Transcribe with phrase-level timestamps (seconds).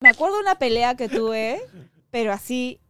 [0.00, 1.60] Me acuerdo una pelea que tuve,
[2.10, 2.80] pero así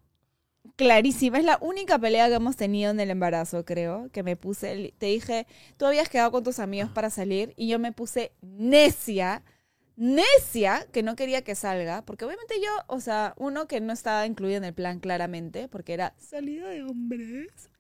[0.77, 1.39] clarísima.
[1.39, 4.11] Es la única pelea que hemos tenido en el embarazo, creo.
[4.13, 5.47] Que me puse, te dije,
[5.77, 9.43] tú habías quedado con tus amigos para salir y yo me puse necia,
[9.97, 12.03] necia, que no quería que salga.
[12.03, 15.95] Porque obviamente yo, o sea, uno que no estaba incluido en el plan claramente, porque
[15.95, 17.71] era salida de hombres.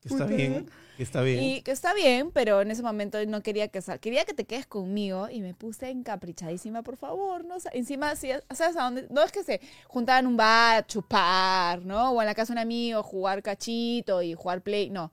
[0.00, 1.42] Que está bien, que está bien.
[1.42, 4.44] Y que está bien, pero en ese momento no quería que sal Quería que te
[4.44, 7.56] quedes conmigo y me puse encaprichadísima, por favor, ¿no?
[7.72, 9.06] Encima, ¿sabes a dónde?
[9.10, 12.10] No es que se juntaban un bar a chupar, ¿no?
[12.10, 14.90] O en la casa de un amigo, jugar cachito y jugar play.
[14.90, 15.12] No.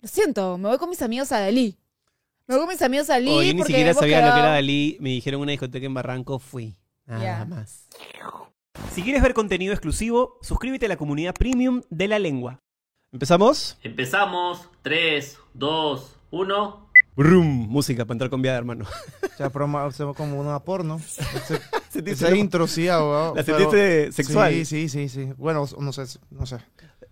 [0.00, 1.76] Lo siento, me voy con mis amigos a Dalí.
[2.46, 3.30] Me voy con mis amigos a Dalí.
[3.30, 4.96] Oh, yo ni siquiera sabía lo que era Dalí.
[5.00, 6.76] Me dijeron una discoteca en Barranco, fui.
[7.06, 7.88] Nada más.
[8.92, 12.60] Si quieres ver contenido exclusivo, suscríbete a la comunidad premium de la lengua.
[13.10, 13.78] ¿Empezamos?
[13.82, 14.68] Empezamos.
[14.82, 16.90] 3, 2, 1.
[17.16, 18.84] Brum, música para entrar con viada, hermano.
[19.38, 21.00] Ya, pero hacemos como una porno.
[21.88, 23.34] Ese, ese intro, sí, abogado.
[23.36, 24.52] ¿La sentiste sexual?
[24.52, 25.32] Sí, sí, sí, sí.
[25.38, 26.58] Bueno, no sé, no sé.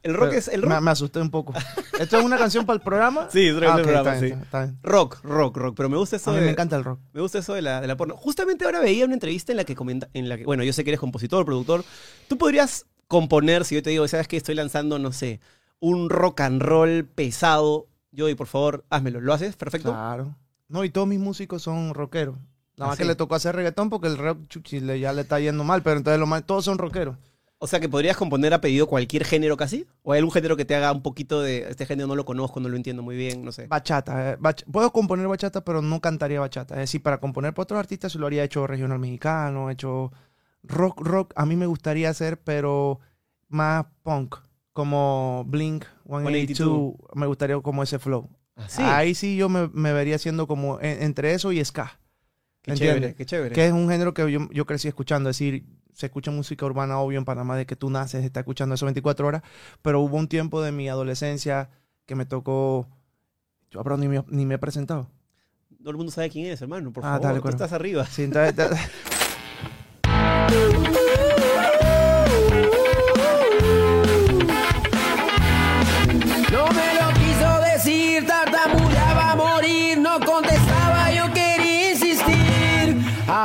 [0.03, 0.81] El rock es el rock.
[0.81, 1.55] Me, asusté un poco.
[1.99, 3.29] ¿Esto es una canción para el programa?
[3.33, 4.45] Sí, es una ah, canción okay, programa, sí.
[4.45, 4.79] Está bien.
[4.83, 5.77] Rock, rock, rock.
[5.77, 6.45] Pero me gusta eso A mí de.
[6.45, 7.01] me encanta el rock.
[7.15, 8.17] Me gusta eso de la, de la porno.
[8.17, 10.85] Justamente ahora veía una entrevista en la que comenta, en la que, bueno, yo sé
[10.85, 11.85] que eres compositor, productor.
[12.29, 14.37] Tú podrías componer, si yo te digo, ¿sabes qué?
[14.37, 15.41] Estoy lanzando, no sé,
[15.81, 17.87] un rock and roll pesado.
[18.13, 19.21] Yo, y por favor, házmelo.
[19.21, 19.57] ¿Lo haces?
[19.57, 19.91] Perfecto.
[19.93, 20.35] Claro.
[20.69, 22.37] No, y todos mis músicos son rockeros.
[22.37, 22.45] Nada
[22.79, 23.03] ¿Ah, más sí?
[23.03, 25.83] que le tocó hacer reggaetón porque el rock chuchi, le- ya le está yendo mal,
[25.83, 27.17] pero entonces lo mal- todos son rockeros.
[27.59, 29.87] O sea, que podrías componer a pedido cualquier género casi.
[30.03, 31.67] ¿O hay algún género que te haga un poquito de.
[31.71, 33.67] Este género no lo conozco, no lo entiendo muy bien, no sé.
[33.67, 34.33] Bachata.
[34.33, 36.75] eh, bach- Puedo componer bachata, pero no cantaría bachata.
[36.75, 40.13] Es decir, para componer para otros artistas sí lo haría hecho regional mexicano, hecho
[40.65, 41.33] rock, rock.
[41.35, 43.01] A mí me gustaría hacer, pero
[43.49, 44.37] más punk.
[44.77, 46.93] Como Blink 182.
[47.15, 48.29] Me gustaría como ese flow.
[48.57, 48.83] Ah, sí.
[48.85, 51.99] Ahí sí yo me, me vería siendo como en- entre eso y ska.
[52.61, 52.97] qué ¿entiendes?
[52.99, 53.55] chévere, qué chévere.
[53.55, 55.31] Que es un género que yo, yo crecí escuchando.
[55.31, 58.75] Es decir, se escucha música urbana, obvio, en Panamá, de que tú naces, estás escuchando
[58.75, 59.43] eso 24 horas.
[59.81, 61.71] Pero hubo un tiempo de mi adolescencia
[62.05, 62.87] que me tocó.
[63.71, 65.09] Yo, pero ni me, ni me he presentado.
[65.79, 66.93] Todo el mundo sabe quién es, hermano.
[66.93, 68.05] Por Ah, favor, dale, tú estás arriba.
[68.05, 68.55] Sí, entonces-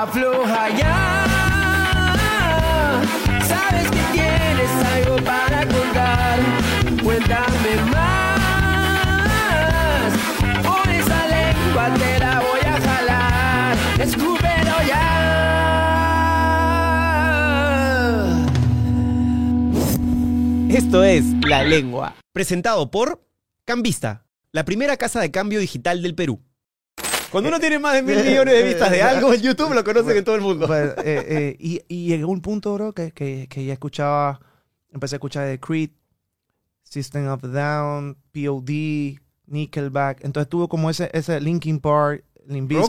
[0.02, 1.28] Afloja ya,
[3.48, 6.40] sabes que tienes algo para contar,
[7.04, 8.42] cuéntame más.
[10.64, 15.08] Por esa lengua te la voy a jalar, escúpelo ya.
[20.76, 22.16] Esto es La Lengua.
[22.34, 23.24] Presentado por
[23.66, 26.42] Cambista, la primera casa de cambio digital del Perú.
[27.32, 30.18] Cuando uno tiene más de mil millones de vistas de algo en YouTube, lo conocen
[30.18, 30.68] en todo el mundo.
[30.68, 34.40] Pues, eh, eh, y, y llegó un punto, bro, que, que, que ya escuchaba,
[34.92, 35.92] empecé a escuchar de Creed,
[36.84, 40.24] System of Down, POD, Nickelback.
[40.26, 42.26] Entonces tuvo como ese, ese Linkin Park,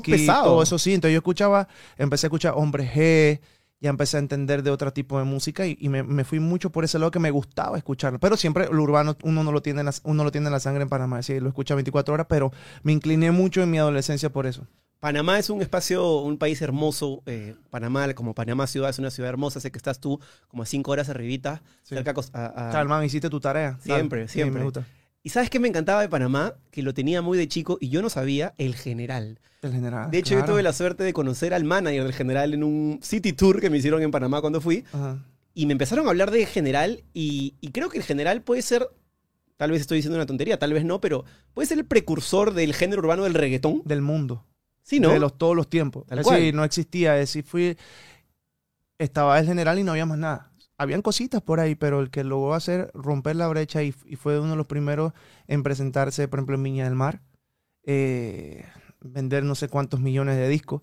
[0.05, 0.45] pesado.
[0.45, 0.95] todo eso sí.
[0.95, 3.41] Entonces yo escuchaba, empecé a escuchar Hombre G,
[3.83, 6.71] ya empecé a entender de otro tipo de música y, y me, me fui mucho
[6.71, 8.19] por ese lado que me gustaba escucharlo.
[8.21, 10.61] Pero siempre lo urbano uno no lo tiene en la, uno lo tiene en la
[10.61, 12.51] sangre en Panamá, sí, lo escucha 24 horas, pero
[12.83, 14.67] me incliné mucho en mi adolescencia por eso.
[15.01, 17.25] Panamá es un espacio, un país hermoso.
[17.27, 19.59] eh, Panamá, como Panamá ciudad, es una ciudad hermosa.
[19.59, 21.97] Sé que estás tú como a cinco horas arribita, Sí.
[21.97, 23.79] cerca a a- Calma, hiciste tu tarea.
[23.81, 24.61] Siempre, Sí, siempre.
[24.61, 24.87] me gusta.
[25.23, 26.55] ¿Y sabes qué me encantaba de Panamá?
[26.71, 29.39] Que lo tenía muy de chico y yo no sabía el general.
[29.63, 30.11] El general.
[30.11, 33.33] De hecho, yo tuve la suerte de conocer al manager del general en un city
[33.33, 34.85] tour que me hicieron en Panamá cuando fui.
[34.93, 35.25] Ajá.
[35.55, 38.89] Y me empezaron a hablar de general y, y creo que el general puede ser,
[39.57, 41.25] tal vez estoy diciendo una tontería, tal vez no, pero
[41.55, 43.83] puede ser el precursor del género urbano del reggaetón.
[43.85, 44.45] Del mundo.
[44.83, 45.11] Sí, ¿no?
[45.11, 46.07] De los, todos los tiempos.
[46.07, 46.39] Tal Es cual.
[46.41, 47.15] decir, no existía.
[47.21, 47.77] Es decir, fui.
[48.99, 50.52] Estaba el general y no había más nada.
[50.83, 54.41] Habían cositas por ahí, pero el que logró hacer romper la brecha y, y fue
[54.41, 55.13] uno de los primeros
[55.47, 57.23] en presentarse, por ejemplo, en Viña del Mar,
[57.85, 58.65] eh,
[59.01, 60.83] vender no sé cuántos millones de discos,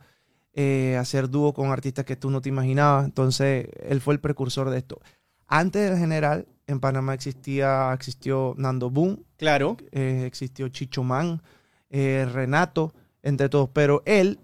[0.54, 3.06] eh, hacer dúo con artistas que tú no te imaginabas.
[3.06, 5.00] Entonces, él fue el precursor de esto.
[5.48, 9.78] Antes del general, en Panamá existía, existió Nando Boom, Claro.
[9.92, 11.42] eh, existió Chicho Man,
[11.90, 12.94] Renato,
[13.24, 14.40] entre todos, pero él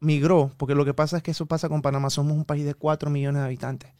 [0.00, 2.74] migró, porque lo que pasa es que eso pasa con Panamá, somos un país de
[2.74, 3.92] 4 millones de habitantes.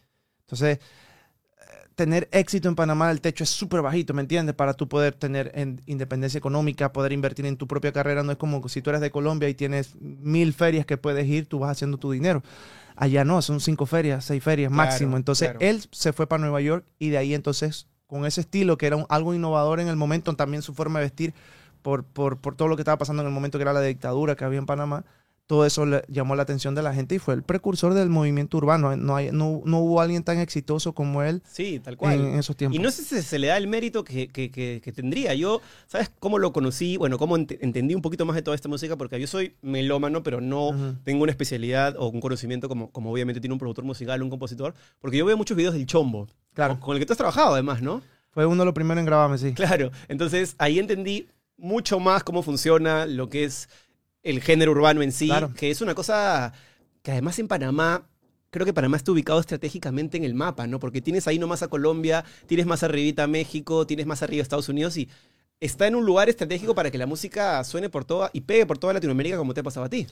[0.49, 4.55] Entonces, eh, tener éxito en Panamá, el techo es súper bajito, ¿me entiendes?
[4.55, 8.39] Para tú poder tener en- independencia económica, poder invertir en tu propia carrera, no es
[8.39, 11.73] como si tú eres de Colombia y tienes mil ferias que puedes ir, tú vas
[11.73, 12.43] haciendo tu dinero.
[12.97, 15.17] Allá no, son cinco ferias, seis ferias Claro, máximo.
[15.17, 15.61] Entonces, claro.
[15.65, 18.97] él se fue para Nueva York y de ahí entonces, con ese estilo que era
[18.97, 21.35] un- algo innovador en el momento, también su forma de vestir,
[21.83, 24.35] por, por, por todo lo que estaba pasando en el momento que era la dictadura
[24.35, 25.05] que había en Panamá,
[25.49, 28.59] todo eso le llamó la atención de la gente y fue el precursor del movimiento
[28.59, 28.95] urbano.
[28.97, 32.21] No, hay, no, no hubo alguien tan exitoso como él Sí, tal cual.
[32.21, 32.79] en esos tiempos.
[32.79, 35.35] Y no sé si se le da el mérito que, que- que- que tendría.
[35.35, 36.97] Yo, ¿sabes cómo lo conocí?
[36.99, 40.23] Bueno, cómo ent- entendí un poquito más de toda esta música, porque yo soy melómano,
[40.23, 44.23] pero no tengo una especialidad o un conocimiento como, como obviamente tiene un productor musical,
[44.23, 46.79] un compositor, porque yo veo muchos videos del Chombo, Claro.
[46.79, 48.03] con el que tú has trabajado además, ¿no?
[48.33, 49.55] Fue uno de los primeros en grabarme, sí.
[49.55, 53.69] Claro, entonces ahí entendí mucho más cómo funciona lo que es
[54.31, 55.53] el género urbano en sí, Claro.
[55.55, 56.53] que es una cosa
[57.03, 58.07] que además en Panamá,
[58.51, 60.79] creo que Panamá está ubicado estratégicamente en el mapa, ¿no?
[60.79, 64.43] Porque tienes ahí nomás a Colombia, tienes más arribita a México, tienes más arriba a
[64.43, 65.09] Estados Unidos y
[65.61, 68.79] está en un lugar estratégico para que la música suene por toda y pegue por
[68.79, 70.07] toda Latinoamérica como te ha pasado a ti.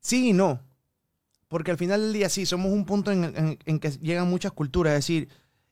[0.00, 0.60] Sí y no.
[1.48, 4.52] Porque al final del día sí, somos un punto en, en- en que llegan muchas
[4.52, 4.92] culturas.
[4.94, 5.28] Es decir,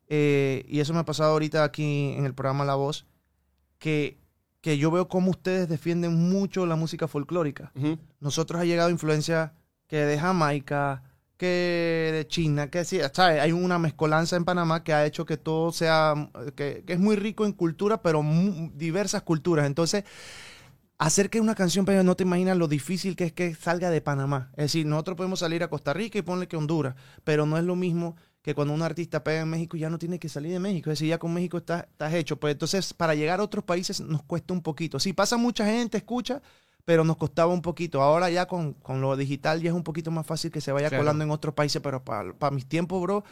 [0.08, 3.06] eh, y eso me ha pasado ahorita aquí en el programa La Voz,
[3.78, 4.16] que,
[4.60, 7.72] que yo veo cómo ustedes defienden mucho la música folclórica.
[8.20, 9.54] Nosotros ha llegado influencia
[9.86, 11.02] que de Jamaica,
[11.36, 13.40] que de China, que sí, ¿sabes?
[13.40, 17.16] Hay una mezcolanza en Panamá que ha hecho que todo sea, que, que es muy
[17.16, 18.22] rico en cultura, pero
[18.74, 19.66] diversas culturas.
[19.66, 20.04] Entonces,
[20.98, 24.00] hacer que una canción pegue, no te imaginas lo difícil que es que salga de
[24.00, 24.50] Panamá.
[24.52, 27.64] Es decir, nosotros podemos salir a Costa Rica y ponle que Honduras, pero no es
[27.64, 30.58] lo mismo que cuando un artista pega en México ya no tiene que salir de
[30.60, 30.90] México.
[30.90, 32.36] Es decir, ya con México está- estás hecho.
[32.36, 34.98] Pues entonces, para llegar a otros países nos cuesta un poquito.
[35.00, 36.40] Sí, pasa mucha gente, escucha,
[36.84, 38.00] pero nos costaba un poquito.
[38.00, 40.88] Ahora ya con, con lo digital ya es un poquito más fácil que se vaya
[40.88, 41.02] Claro.
[41.02, 43.24] colando en otros países, pero para mis tiempos, bro,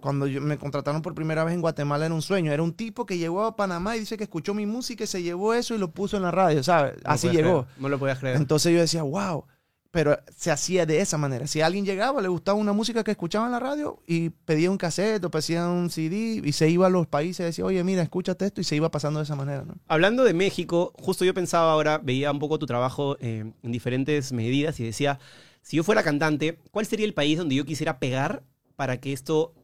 [0.00, 2.52] cuando yo- me contrataron por primera vez en Guatemala era un sueño.
[2.52, 5.22] Era un tipo que llegó a Panamá y dice que escuchó mi música y se
[5.22, 6.94] llevó eso y lo puso en la radio, ¿sabes?
[7.04, 7.64] No Así llegó.
[7.64, 8.36] creer, no lo podías creer.
[8.36, 9.44] Entonces yo decía, wow.
[9.90, 11.46] Pero se hacía de esa manera.
[11.46, 14.76] Si alguien llegaba, le gustaba una música que escuchaba en la radio y pedía un
[14.76, 18.02] cassette o pedía un CD y se iba a los países y decía, oye, mira,
[18.02, 19.76] escúchate esto y se iba pasando de esa manera, ¿no?
[19.86, 24.30] Hablando de México, justo yo pensaba ahora, veía un poco tu trabajo eh, en diferentes
[24.32, 25.20] medidas y decía,
[25.62, 28.42] si yo fuera cantante, ¿cuál sería el país donde yo quisiera pegar
[28.76, 29.54] para que esto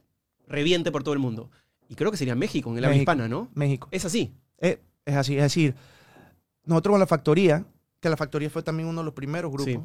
[0.49, 1.51] reviente por todo el mundo?
[1.89, 3.51] Y creo que sería México, en el habla hispana, ¿no?
[3.55, 3.89] México.
[3.91, 4.33] Es así.
[4.59, 5.75] Eh, es así, es decir,
[6.65, 7.67] nosotros con la factoría,
[8.01, 9.81] que la factoría fue también uno de los primeros grupos Sí.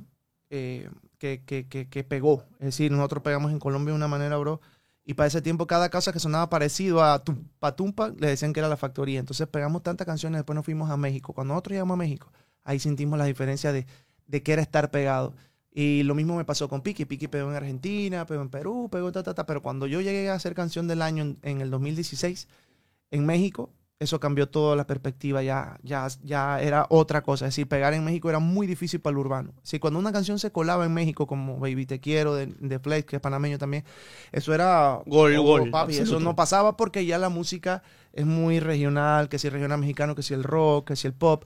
[0.50, 2.44] Eh, que, que, que, que pegó.
[2.60, 4.62] Es decir, nosotros pegamos en Colombia de una manera, bro.
[5.06, 8.60] Y para ese tiempo, cada casa que sonaba parecido a Tumpa Tumpa, le decían que
[8.60, 9.19] era la factoría.
[9.19, 11.34] Entonces pegamos tantas canciones, después nos fuimos a México.
[11.34, 12.31] Cuando nosotros llegamos a México,
[12.63, 13.88] ahí sentimos la diferencia de,
[14.28, 15.34] de qué era estar pegado.
[15.72, 17.06] Y lo mismo me pasó con Piki.
[17.06, 19.45] Piki pegó en Argentina, pegó en Perú, pegó ta, ta, ta.
[19.45, 22.48] Pero cuando yo llegué a hacer canción del año en, en el 2016,
[23.12, 27.46] en México, eso cambió toda la perspectiva, ya, ya, ya era otra cosa.
[27.46, 29.54] Es decir, pegar en México era muy difícil para el urbano.
[29.62, 33.06] Si cuando una canción se colaba en México, como Baby Te Quiero, de, de Flex,
[33.06, 33.84] que es panameño también,
[34.31, 38.62] eso era Gol, oh, gol, papi, eso no pasaba porque ya la música es muy
[38.62, 41.44] regional, que si el regional mexicano, que si el rock, que si el pop.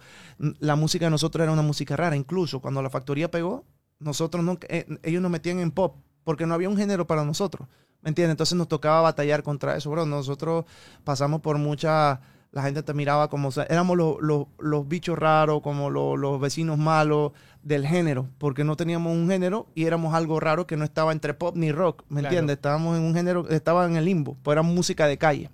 [0.59, 2.15] La música de nosotros era una música rara.
[2.15, 3.65] Incluso cuando la factoría pegó,
[3.97, 7.67] nosotros no, eh, ellos nos metían en pop porque no había un género para nosotros.
[8.03, 8.33] ¿Me entiendes?
[8.33, 10.05] Entonces nos tocaba batallar contra eso, bro.
[10.05, 10.65] Nosotros
[11.03, 12.21] pasamos por mucha...
[12.53, 13.49] La gente te miraba como...
[13.49, 17.33] o sea, éramos los, los- los bichos raros, como los, los vecinos malos
[17.63, 21.33] del género, porque no teníamos un género y éramos algo raro que no estaba entre
[21.33, 22.29] pop ni rock, ¿me Claro.
[22.29, 22.55] entiendes?
[22.57, 25.49] Estábamos en un género, estaba en el limbo, pues era música de calle.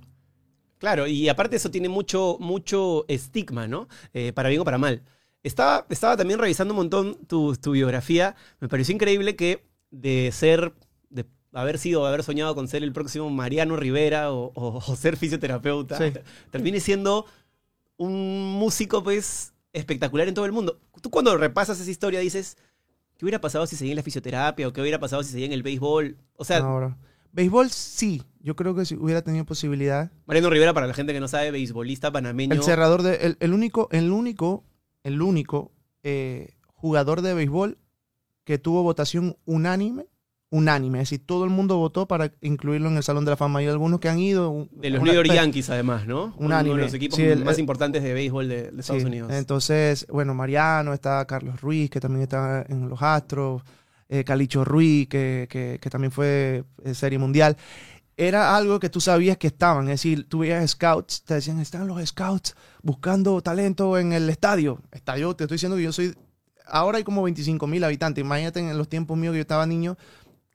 [0.79, 3.87] Claro, y aparte eso tiene mucho, mucho estigma, ¿no?
[4.13, 5.03] Eh, para bien o para mal.
[5.43, 8.35] Estaba, estaba también revisando un montón tu, tu biografía.
[8.61, 10.73] Me pareció increíble que de ser,
[11.53, 15.97] haber sido, haber soñado con ser el próximo Mariano Rivera o, o- o ser fisioterapeuta,
[15.97, 16.13] Sí.
[16.51, 17.25] termine siendo
[17.97, 20.79] un músico, pues, espectacular en todo el mundo.
[21.01, 22.57] Tú cuando repasas esa historia dices,
[23.17, 25.53] ¿qué hubiera pasado si seguía en la fisioterapia o qué hubiera pasado si seguía en
[25.53, 26.17] el béisbol?
[26.35, 26.97] O sea, No.
[27.31, 30.11] Béisbol sí, yo creo que si hubiera tenido posibilidad.
[30.25, 32.55] Mariano Rivera, para la gente que no sabe, beisbolista panameño.
[32.55, 34.63] El cerrador de, el, el único, el único,
[35.03, 35.71] el único
[36.01, 37.77] eh, jugador de béisbol
[38.45, 40.07] que tuvo votación unánime,
[40.51, 43.59] unánime, es decir, todo el mundo votó para incluirlo en el Salón de la Fama.
[43.59, 44.67] Hay algunos que han ido.
[44.71, 46.33] De los New York Yankees, además, ¿no?
[46.37, 46.75] Uno Unánime.
[46.77, 49.31] de los equipos Sí, el- más el- importantes de béisbol de, de Estados Sí, Unidos.
[49.31, 53.61] Entonces, bueno, Mariano, está Carlos Ruiz, que también está en los Astros,
[54.09, 57.55] eh, Calicho Ruiz, que, que- que también fue eh, Serie Mundial.
[58.17, 61.87] Era algo que tú sabías que estaban, es decir, tú veías scouts, te decían, están
[61.87, 64.81] los scouts buscando talento en el estadio.
[64.91, 66.13] Estadio, te estoy diciendo que yo soy,
[66.65, 69.95] ahora hay como 25 mil habitantes, imagínate en los tiempos míos que yo estaba niño,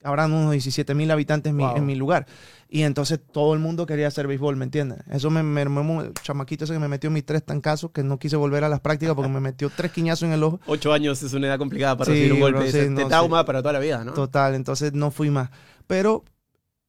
[0.05, 2.27] habrán unos 17 mil habitantes en mi, en mi lugar.
[2.69, 4.99] Y entonces todo el mundo quería hacer béisbol, ¿me entiendes?
[5.11, 8.37] Eso me mermó el chamaquito ese que me metió mis tres tancazos, que no quise
[8.37, 10.61] volver a las prácticas porque me metió tres quiñazos en el ojo.
[10.67, 12.67] Ocho años es una edad complicada para Sí, recibir un golpe.
[12.67, 13.47] sí, Te- no, trauma sí.
[13.47, 14.13] para toda la vida, ¿no?
[14.13, 15.51] Total, entonces no fui más.
[15.87, 16.25] Pero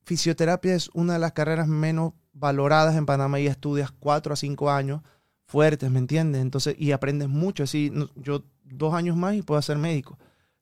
[0.04, 4.70] fisioterapia es una de las carreras menos valoradas en Panamá y estudias cuatro a cinco
[4.72, 5.02] años
[5.46, 6.42] fuertes, ¿me entiendes?
[6.42, 7.64] Entonces, y aprendes mucho.
[7.64, 10.18] Así, no- yo dos años más y puedo ser médico.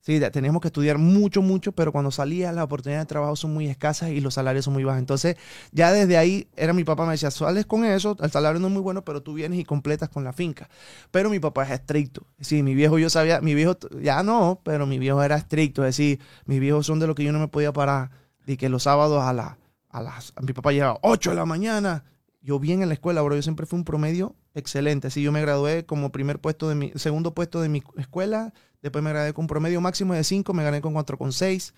[0.06, 3.68] Sí, teníamos que estudiar mucho, mucho, pero cuando salía las oportunidades de trabajo son muy
[3.70, 5.00] escasas y los salarios son muy bajos.
[5.00, 5.38] Entonces,
[5.72, 8.74] ya desde ahí, era mi papá me decía, sales con eso, el salario no es
[8.74, 10.70] muy bueno, pero tú vienes y completas con la finca.
[11.10, 12.28] Pero mi papá es estricto.
[12.42, 15.84] Sí, mi viejo yo sabía, mi viejo ya no, pero mi viejo era estricto.
[15.86, 18.12] Es decir, mis viejos son de lo que yo no me podía parar.
[18.46, 19.58] De que los sábados a, la,
[19.88, 22.04] a las, a mi papá llegaba 8 de la mañana.
[22.42, 25.08] Yo bien en la escuela, bro, yo siempre fui un promedio excelente.
[25.08, 28.54] Así yo me gradué como primer puesto de mi, segundo puesto de mi escuela,
[28.84, 31.74] después me gradué con promedio máximo de 5, me gané con 4,6,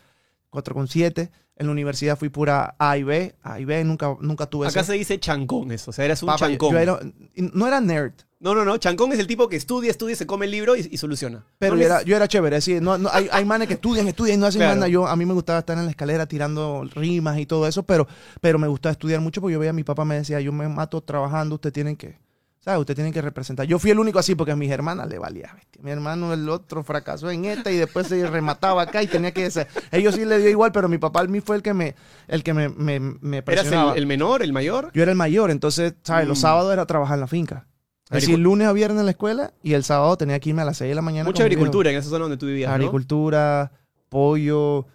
[0.52, 1.32] 4,7.
[1.58, 4.84] En la universidad fui pura A y B, A y B, nunca, nunca tuve Acá
[4.84, 6.74] se dice chancón eso, o sea, eras un chancón.
[6.74, 7.00] yo era-
[7.38, 10.46] no era nerd, No, no, no, chancón es el tipo que estudia, estudia, se come
[10.48, 11.46] el libro y, y soluciona.
[11.58, 14.06] Pero No yo, era, yo era chévere, así, no, no, hay, hay manes que estudian,
[14.10, 14.76] estudian y no hacen Claro.
[14.76, 14.88] nada.
[14.90, 18.06] Yo, a mí me gustaba estar en la escalera tirando rimas y todo eso, pero,
[18.42, 20.68] pero me gustaba estudiar mucho porque yo veía a mi papá me decía, yo me
[20.68, 22.20] mato trabajando, usted tienen que,
[22.66, 22.80] ¿sabes?
[22.82, 23.66] Usted tiene que representar.
[23.68, 25.82] Yo fui el único así porque a mis hermanas le valía, bestia.
[25.84, 29.50] Mi hermano, el otro, fracasó en esta y después se remataba acá y tenía que
[29.52, 29.68] ser.
[29.92, 31.96] Ellos sí le dio igual, pero mi papá a mí fue el que me,
[32.28, 33.92] el que me, me, me ¿Eras presionaba.
[33.94, 34.90] el, el menor, el mayor?
[34.94, 36.28] Yo era el mayor, entonces, ¿sabes?
[36.28, 36.42] Los Mm.
[36.42, 37.68] sábados era trabajar en la finca.
[38.10, 40.66] Es decir, lunes a viernes en la escuela y el sábado tenía que irme a
[40.66, 41.24] las 6 de la mañana.
[41.28, 42.76] Mucha agricultura en esa zona donde tú vivías, ¿no?
[42.76, 43.72] Agricultura,
[44.10, 44.86] pollo,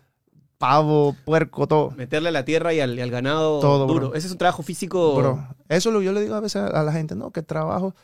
[0.61, 1.90] pavo, puerco, todo.
[1.93, 4.09] Meterle a la tierra y al, y al ganado Todo, duro.
[4.11, 4.14] bro.
[4.14, 5.17] Ese es un trabajo físico.
[5.17, 7.95] Bro, eso lo, yo le digo a veces a, a la gente, no, que trabajo.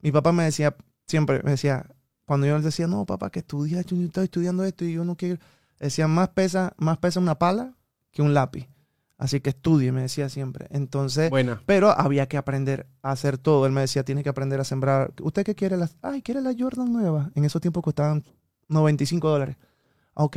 [0.00, 0.74] Mi papá me decía,
[1.06, 1.86] siempre me decía,
[2.24, 5.14] cuando yo le decía, no, papá, que estudia, yo estoy estudiando esto y yo no
[5.14, 5.38] quiero.
[5.78, 7.74] Decía, más pesa, más pesa una pala
[8.12, 8.66] que un lápiz.
[9.18, 10.68] Así que estudie, me decía siempre.
[10.70, 11.62] Entonces, Buena.
[11.66, 13.66] pero había que aprender a hacer todo.
[13.66, 15.12] Él me decía, tiene que aprender a sembrar.
[15.22, 15.76] ¿Usted qué quiere?
[15.76, 17.30] Las, ay, quiere la Jordan nueva.
[17.34, 18.24] En esos tiempos costaban
[18.68, 19.56] 95 dólares.
[20.14, 20.36] Ok,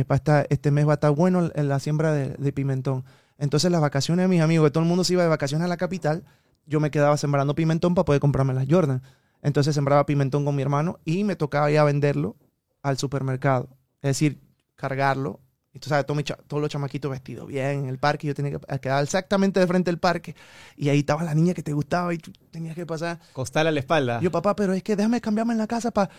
[0.00, 3.04] eh, pa' esta- este mes va a estar bueno en la siembra de, de pimentón.
[3.38, 5.68] Entonces las vacaciones de mis amigos, que todo el mundo se iba de vacaciones a
[5.68, 6.24] la capital,
[6.66, 9.02] yo me quedaba sembrando pimentón para poder comprarme las Jordan.
[9.42, 12.36] Entonces sembraba pimentón con mi hermano y me tocaba ya venderlo
[12.82, 13.68] al supermercado.
[14.02, 14.40] Es decir,
[14.74, 15.40] cargarlo.
[15.72, 18.26] Y tú sabes, todo todos los chamaquitos vestidos bien en el parque.
[18.26, 20.34] Yo tenía que quedar exactamente de frente al parque.
[20.74, 23.20] Y ahí estaba la niña que te gustaba y tú tenías que pasar.
[23.34, 24.20] Costal a la espalda.
[24.22, 26.10] Yo, papá, pero es que déjame cambiarme en la casa para...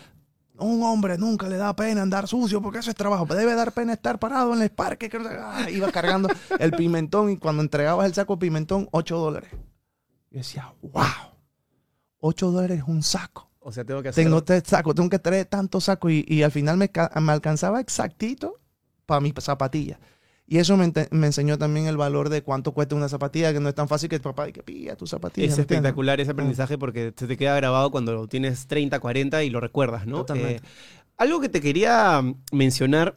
[0.58, 3.26] Un hombre nunca le da pena andar sucio porque eso es trabajo.
[3.26, 5.08] Debe dar pena estar parado en el parque.
[5.08, 9.50] que ah, iba cargando el pimentón y cuando entregabas el saco de pimentón, 8 dólares.
[10.30, 11.04] Yo decía, wow,
[12.20, 13.48] 8 dólares es un saco.
[13.60, 14.24] O sea, tengo que hacer.
[14.24, 17.80] Tengo tres sacos, tengo que traer tantos sacos y, y al final me, me alcanzaba
[17.80, 18.58] exactito
[19.06, 19.98] para mis zapatillas.
[20.50, 23.68] Y eso me, me enseñó también el valor de cuánto cuesta una zapatilla, que no
[23.68, 25.46] es tan fácil que el papá diga, pilla tu zapatilla.
[25.46, 26.36] Es espectacular ese Mm.
[26.36, 30.16] aprendizaje porque se te queda grabado cuando tienes 30, 40 y lo recuerdas, ¿no?
[30.18, 30.62] Totalmente.
[30.64, 30.68] Eh,
[31.18, 33.16] algo que te quería mm, mencionar,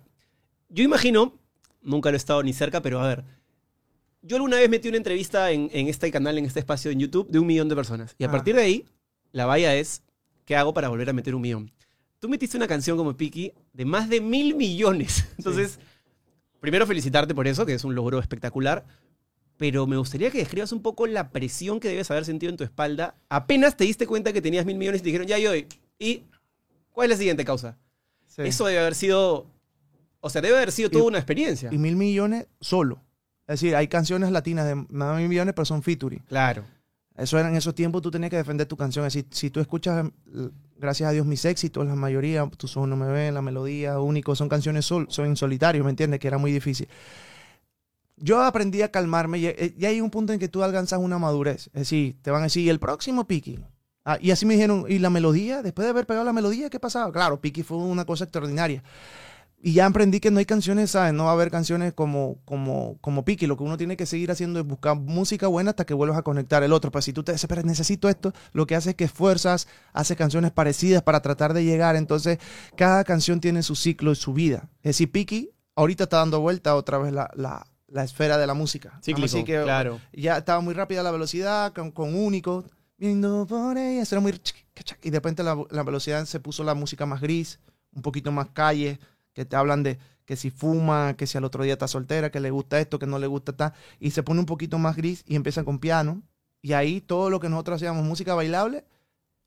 [0.68, 1.34] yo imagino,
[1.82, 3.24] nunca lo he estado ni cerca, pero a ver,
[4.22, 7.30] yo alguna vez metí una entrevista en, en este canal, en este espacio en YouTube,
[7.30, 8.14] de un millón de personas.
[8.20, 8.32] Y a Ah.
[8.32, 8.86] partir de ahí,
[9.32, 10.04] la valla es,
[10.44, 11.72] ¿qué hago para volver a meter un millón?
[12.20, 15.26] Tú metiste una canción como Piki de más de mil millones.
[15.38, 15.80] Entonces,
[16.62, 18.86] primero felicitarte por eso, que es un logro espectacular.
[19.58, 22.64] Pero me gustaría que describas un poco la presión que debes haber sentido en tu
[22.64, 23.16] espalda.
[23.30, 25.68] Apenas te diste cuenta que tenías mil millones y te dijeron, ya, y hoy.
[26.00, 26.24] ¿Y
[26.92, 27.78] cuál es la siguiente causa?
[28.26, 28.44] Sí.
[28.44, 29.46] Eso debe haber sido.
[30.20, 31.70] O sea, debe haber sido toda Y- una experiencia.
[31.72, 33.04] Y mil millones solo.
[33.48, 36.20] Es decir, hay canciones latinas de más de mil millones, pero son featuring.
[36.28, 36.64] Claro.
[37.18, 39.06] Eso era en esos tiempos, tú tenías que defender tu canción.
[39.06, 42.90] Es decir, si tú escuchas, l- gracias a Dios, mis éxitos, la mayoría, tus ojos
[42.90, 46.20] no me ven, la melodía, único, son canciones sol, son en solitario, ¿me entiendes?
[46.20, 46.88] Que era muy difícil.
[48.18, 51.18] Yo aprendí a calmarme y, eh, y hay un punto en que tú alcanzas una
[51.18, 51.68] madurez.
[51.68, 53.60] Es decir, te van a decir, "¿Y el próximo Piki.
[54.06, 55.62] Ah, y así me dijeron, ¿y la melodía?
[55.62, 57.12] Después de haber pegado la melodía, ¿qué pasaba?
[57.12, 58.84] Claro, Piki fue una cosa extraordinaria.
[59.64, 61.14] Y ya aprendí que no hay canciones, ¿sabes?
[61.14, 63.46] No va a haber canciones como, como, como Piki.
[63.46, 66.24] Lo que uno tiene que seguir haciendo es buscar música buena hasta que vuelvas a
[66.24, 66.92] conectar el otro.
[66.92, 70.52] Pues si tú te desesperas, necesito esto, lo que hace es que esfuerzas, haces canciones
[70.52, 71.96] parecidas para tratar de llegar.
[71.96, 72.40] Entonces,
[72.76, 74.68] cada canción tiene su ciclo y su vida.
[74.78, 78.56] Es decir, Piki ahorita está dando vuelta otra vez la, la, la esfera de la
[78.56, 79.00] música.
[79.04, 80.02] Cíclico, Así que claro.
[80.12, 82.66] ya estaba muy rápida la velocidad, con, con único.
[82.98, 84.34] Viendo por ella, eso era muy...
[85.04, 87.60] Y de repente la, la velocidad se puso la música más gris,
[87.94, 89.00] un poquito más calle,
[89.34, 92.40] que te hablan de que si fuma, que si al otro día está soltera, que
[92.40, 93.74] le gusta esto, que no le gusta tal.
[94.00, 96.22] Y se pone un poquito más gris y empiezan con piano.
[96.62, 98.86] Y ahí todo lo que nosotros hacíamos música bailable,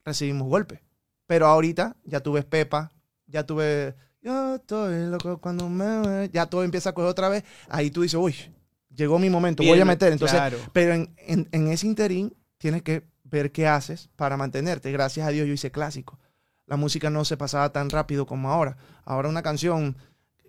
[0.05, 0.81] recibimos golpes.
[1.27, 2.93] Pero ahorita ya tuve Pepa,
[3.27, 3.95] ya tuve...
[4.21, 6.01] Yo estoy loco cuando me...
[6.07, 7.45] ve", Ya todo empieza a coger otra vez.
[7.69, 8.35] Ahí tú dices, uy,
[8.95, 10.13] llegó mi momento, voy a meter.
[10.13, 10.59] Entonces, claro.
[10.73, 14.91] pero en, en- en ese interín tienes que ver qué haces para mantenerte.
[14.93, 16.19] Gracias a Dios yo hice clásico.
[16.67, 18.77] La música no se pasaba tan rápido como ahora.
[19.05, 19.97] Ahora una canción,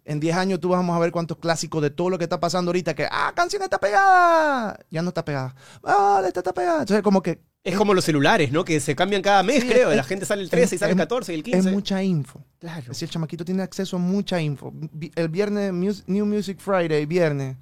[0.06, 2.70] en 10 años tú vamos a ver cuántos clásicos de todo lo que está pasando
[2.70, 4.80] ahorita, que, ah, canción está pegada.
[4.90, 5.56] Ya no está pegada.
[5.84, 6.82] Ah, esta está pegada.
[6.82, 8.64] Entonces como que Es como los celulares, ¿no?
[8.64, 9.90] Que se cambian cada mes, Sí, creo.
[9.90, 11.72] es- la gente sale el 13 y sale el es- 14 y el es 15.
[11.72, 12.40] mucha info.
[12.60, 12.82] Claro.
[12.82, 14.72] Es decir, el chamaquito tiene acceso a mucha info.
[15.16, 17.58] El viernes, New Music Friday, viernes,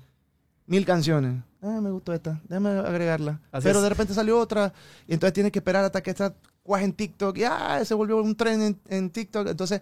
[0.68, 1.42] mil canciones.
[1.62, 3.40] Ah, me gustó esta, déjame agregarla.
[3.50, 3.84] Así Pero es.
[3.84, 4.74] de repente salió otra
[5.08, 6.34] y entonces tienes que esperar hasta que esta
[6.64, 9.48] cuaje en TikTok y ah, se volvió un tren en, en TikTok.
[9.48, 9.82] Entonces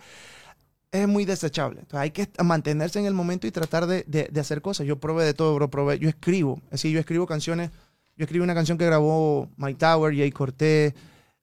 [0.91, 1.79] es muy desechable.
[1.81, 4.85] Entonces hay que mantenerse en el momento y tratar de, de- de hacer cosas.
[4.87, 5.69] Yo probé de todo, bro.
[5.69, 5.99] Probé.
[5.99, 6.59] Yo escribo.
[6.65, 7.71] Es decir, yo escribo canciones.
[8.17, 10.93] Yo escribí una canción que grabó Mike Tower, Jay Cortés,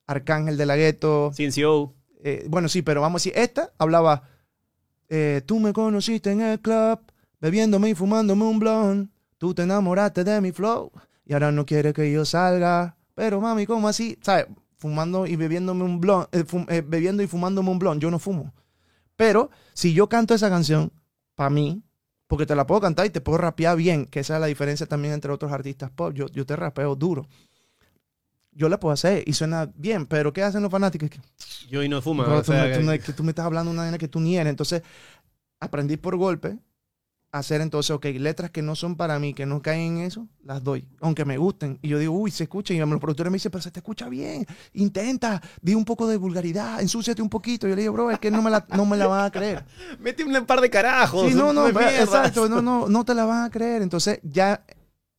[0.07, 1.33] Arcángel de la Gueto.
[1.35, 1.95] CNCO.
[2.23, 4.23] Eh, bueno, sí, pero vamos a decir, esta hablaba,
[5.09, 6.99] eh, tú me conociste en el club,
[7.40, 10.90] bebiéndome y fumándome un blond, tú te enamoraste de mi flow
[11.25, 14.18] y ahora no quieres que yo salga, pero mami, ¿cómo así?
[14.21, 14.47] ¿Sabes?
[14.78, 18.18] Fumando y bebiéndome un blond, eh, fum- eh, bebiendo y fumándome un blond, yo no
[18.18, 18.54] fumo.
[19.16, 20.92] Pero si yo canto esa canción,
[21.35, 21.82] para mí,
[22.28, 24.87] porque te la puedo cantar y te puedo rapear bien, que esa es la diferencia
[24.87, 27.26] también entre otros artistas pop, yo, yo te rapeo duro.
[28.52, 31.11] Yo la puedo hacer y suena bien, pero ¿qué hacen los fanáticos?
[31.68, 32.25] Yo y no fuma.
[32.25, 34.37] Bro, o tú, sea, que tú me estás hablando de una vaina que tú ni
[34.37, 34.50] eres.
[34.50, 34.82] Entonces,
[35.61, 36.58] aprendí por golpe
[37.30, 40.62] hacer entonces, ok, letras que no son para mí, que no caen en eso, las
[40.62, 41.78] doy, aunque me gusten.
[41.82, 42.73] Y yo digo, uy, se escucha.
[42.73, 44.47] Y los productores me dicen, pero se te escucha bien.
[44.75, 47.68] Intenta, di un poco de vulgaridad, ensúciate un poquito.
[47.68, 49.64] Yo le digo, bro, es que no me la, no me la van a creer.
[50.00, 51.28] Mete un par de carajos.
[51.28, 53.82] Sí, no, no, exacto, no, no, no te la van a creer.
[53.82, 54.64] Entonces ya,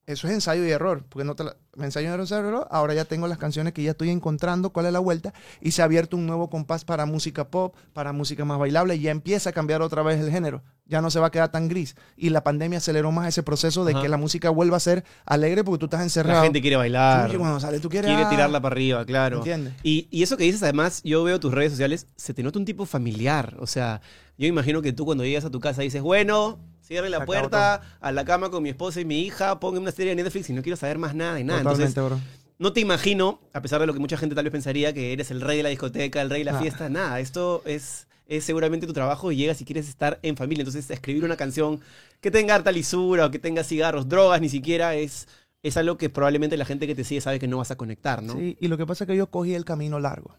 [0.05, 3.05] eso es ensayo y error, porque no te la, me ensayo y error, ahora ya
[3.05, 6.17] tengo las canciones que ya estoy encontrando, cuál es la vuelta, y se ha abierto
[6.17, 9.81] un nuevo compás para música pop, para música más bailable, y ya empieza a cambiar
[9.81, 12.77] otra vez el género, ya no se va a quedar tan gris, y la pandemia
[12.77, 14.01] aceleró más ese proceso de Ajá.
[14.01, 16.39] que la música vuelva a ser alegre porque tú estás encerrado.
[16.39, 17.31] La gente quiere bailar.
[17.59, 18.09] Sale, tú quieres...
[18.09, 19.37] Quiere ah, tirarla para arriba, claro.
[19.37, 19.73] ¿Entiendes?
[19.83, 22.65] Y, y eso que dices, además, yo veo tus redes sociales, se te nota un
[22.65, 23.55] tipo familiar.
[23.59, 24.01] O sea,
[24.37, 26.59] yo imagino que tú cuando llegas a tu casa dices, bueno,
[26.89, 30.15] cierre la puerta, a la cama con mi esposa y mi hija, pongan una serie
[30.15, 31.59] de Netflix y no quiero saber más nada de nada.
[31.59, 32.53] Entonces, Totalmente, bro.
[32.57, 35.29] no te imagino, a pesar de lo que mucha gente tal vez pensaría, que eres
[35.31, 36.61] el rey de la discoteca, el rey de la Ah.
[36.61, 36.89] fiesta.
[36.89, 40.63] Nada, esto es, es seguramente tu trabajo y llegas y quieres estar en familia.
[40.63, 41.79] Entonces, escribir una canción
[42.21, 45.27] que tenga harta lisura o que tenga cigarros, drogas, ni siquiera es,
[45.61, 48.23] es algo que probablemente la gente que te sigue sabe que no vas a conectar,
[48.23, 48.33] ¿no?
[48.33, 50.35] Sí, y lo que pasa es que yo cogí el camino largo.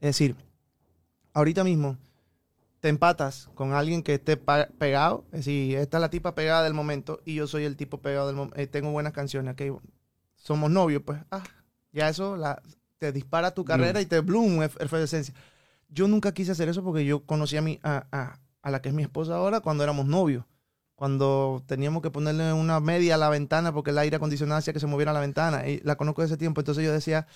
[0.00, 0.34] Es decir,
[1.34, 1.96] ahorita mismo
[2.82, 5.24] te empatas con alguien que esté pegado.
[5.26, 8.26] Es decir, esta es la tipa pegada del momento y yo soy el tipo pegado
[8.26, 8.56] del momento.
[8.70, 9.80] tengo buenas canciones, ok.
[10.34, 11.20] Somos novios, pues.
[11.30, 11.44] Ah,
[11.92, 12.60] ya eso la,
[12.98, 15.32] te dispara tu carrera y te bloom, ef- efervescencia.
[15.90, 18.88] Yo nunca quise hacer eso porque yo conocí a, mi, a, a- a la que
[18.88, 20.44] es mi esposa ahora cuando éramos novios.
[20.96, 24.80] Cuando teníamos que ponerle una media a la ventana porque el aire acondicionado hacía que
[24.80, 25.68] se moviera la ventana.
[25.68, 26.60] Y la conozco de ese tiempo.
[26.60, 27.28] Entonces yo decía,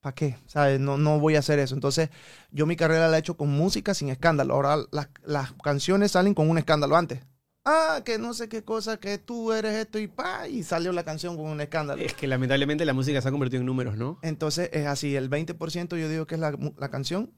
[0.00, 0.36] ¿para qué?
[0.46, 0.80] ¿Sabes?
[0.80, 1.74] No, no voy a hacer eso.
[1.74, 2.10] Entonces
[2.50, 4.54] yo mi carrera la he hecho con música sin escándalo.
[4.54, 7.20] Ahora las, las canciones salen con un escándalo antes.
[7.64, 11.04] Ah, que no sé qué cosa, que tú eres esto y pa, y salió la
[11.04, 12.00] canción con un escándalo.
[12.00, 14.18] Es que lamentablemente la música se ha convertido en números, ¿no?
[14.22, 17.34] Entonces es así, el 20% yo digo que es la, la canción,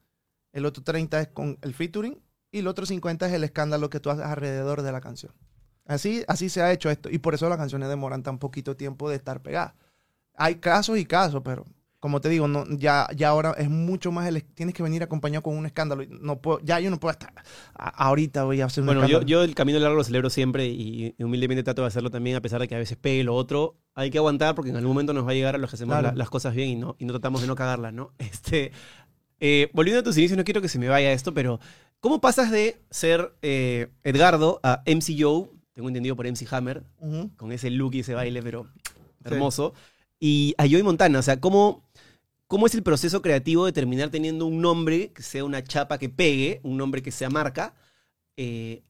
[0.53, 3.99] el otro 30% es con el featuring y el otro 50% es el escándalo que
[3.99, 5.33] tú haces alrededor de la canción.
[5.85, 9.11] Así, así se ha hecho esto y por eso las canciones demoran tan poquito tiempo
[9.11, 9.75] de estar pegadas.
[10.35, 11.64] Hay casos y casos, pero
[12.00, 15.42] como te digo, no, ya, ya ahora es mucho más, el, tienes que venir acompañado
[15.42, 16.02] con un escándalo.
[16.08, 17.32] No puedo, ya yo no puedo estar,
[17.74, 19.26] a- ahorita voy a hacer un Bueno, yo, escándalo.
[19.28, 22.40] yo el camino largo lo celebro siempre y, y humildemente trato de hacerlo también, a
[22.40, 23.76] pesar de que a veces pegue lo otro.
[23.94, 25.92] Hay que aguantar porque en algún momento nos va a llegar a los que hacemos
[25.92, 26.08] Claro.
[26.08, 28.12] la- las cosas bien y no, y no tratamos de no cagarlas, ¿no?
[28.18, 28.72] Este,
[29.40, 31.60] eh, volviendo a tus inicios, no quiero que se me vaya esto, pero
[32.00, 35.48] ¿cómo pasas de ser eh, Edgardo a MC Joe?
[35.74, 36.82] Tengo entendido por MC Hammer,
[37.36, 38.66] con ese look y ese baile, pero
[39.24, 39.72] hermoso.
[40.18, 41.88] Y a Joey Montana, o sea, ¿cómo,
[42.50, 46.08] ¿cómo es el proceso creativo de terminar teniendo un nombre que sea una chapa que
[46.08, 47.76] pegue, un nombre que sea marca,
[48.36, 48.82] eh,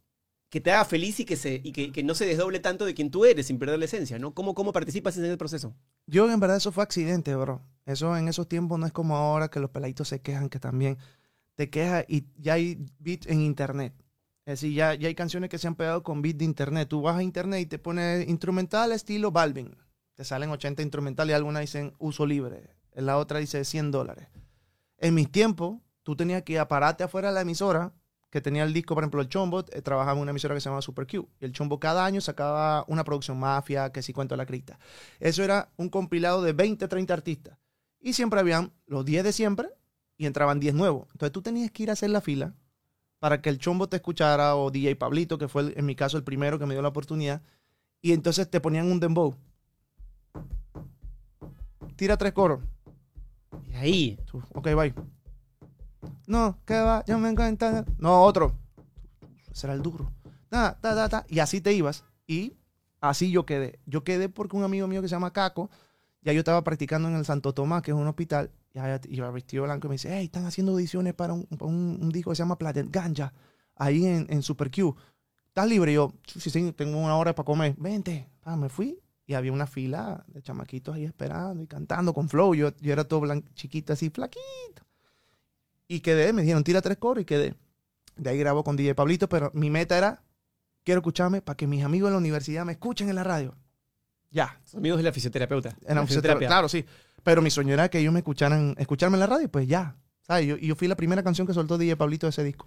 [0.48, 2.94] que te haga feliz y, que, se, y que, que no se desdoble tanto de
[2.94, 4.32] quien tú eres sin perder la esencia, ¿no?
[4.32, 5.76] ¿Cómo, cómo participas en ese proceso?
[6.06, 7.60] Yo en verdad eso fue accidente, bro.
[7.84, 10.96] Eso en esos tiempos no es como ahora que los peladitos se quejan que también
[11.54, 13.92] te quejas y ya hay beats en internet.
[14.46, 16.88] Es decir, ya, ya hay canciones que se han pegado con beats de internet.
[16.88, 19.76] Tú vas a internet y te pones instrumental estilo Balvin.
[20.14, 22.79] Te salen 80 instrumentales y algunas dicen uso libre.
[23.00, 24.28] En la otra dice 100 dólares.
[24.98, 27.94] En mis tiempos, tú tenías que ir a pararte afuera de la emisora
[28.28, 30.68] que tenía el disco, por ejemplo, el Chombo, eh, trabajaba en una emisora que se
[30.68, 31.26] llama Super Q.
[31.40, 34.78] Y el Chombo cada año sacaba una producción mafia, que si cuento la cripta.
[35.18, 37.58] Eso era un compilado de 20, 30 artistas.
[37.98, 39.70] Y siempre habían los 10 de siempre
[40.18, 41.08] y entraban 10 nuevos.
[41.12, 42.54] Entonces tú tenías que ir a hacer la fila
[43.18, 46.22] para que el Chombo te escuchara o DJ Pablito, que fue en mi caso el
[46.22, 47.40] primero que me dio la oportunidad.
[48.02, 49.34] Y entonces te ponían un dembow.
[51.96, 52.60] Tira tres coros.
[53.66, 54.18] Y ahí,
[54.54, 54.94] ok, bye.
[56.26, 57.84] No, que va, yo me encanta.
[57.98, 58.52] No, otro.
[59.50, 60.10] Ese era el duro.
[60.48, 61.26] Ta, ta, ta, ta.
[61.28, 62.04] Y así te ibas.
[62.26, 62.56] Y
[63.00, 63.80] así yo quedé.
[63.86, 65.70] Yo quedé porque un amigo mío que se llama Caco,
[66.22, 69.64] ya yo estaba practicando en el Santo Tomás, que es un hospital, ya iba vestido
[69.64, 72.58] blanco y me dice, hey, están haciendo audiciones para un, un- disco que se llama
[72.58, 73.32] Planet Ganja,
[73.74, 74.94] ahí en, en Super Q.
[75.48, 75.92] ¿Estás libre?
[75.92, 77.74] Y yo, sí, sí, tengo una hora para comer.
[77.76, 78.28] Vente.
[78.42, 78.98] Pa, me fui
[79.30, 82.52] y había una fila de chamaquitos ahí esperando y cantando con flow.
[82.56, 84.82] Yo, yo era todo blan- chiquito, así, flaquito.
[85.86, 87.54] Y quedé, me dijeron, tira tres coros y quedé.
[88.16, 90.24] De ahí grabo con DJ Pablito, pero mi meta era,
[90.82, 93.56] quiero escucharme para que mis amigos en la universidad me escuchen en la radio.
[94.32, 95.76] Ya, Amigos de la fisioterapeuta.
[95.82, 96.48] en La la fisioterapia.
[96.48, 96.84] Claro, sí.
[97.22, 99.96] Pero mi sueño era que ellos me escucharan, escucharme en la radio, y pues ya.
[100.22, 100.46] ¿Sabes?
[100.46, 102.66] Yo, y yo fui la primera canción que soltó DJ Pablito de ese disco.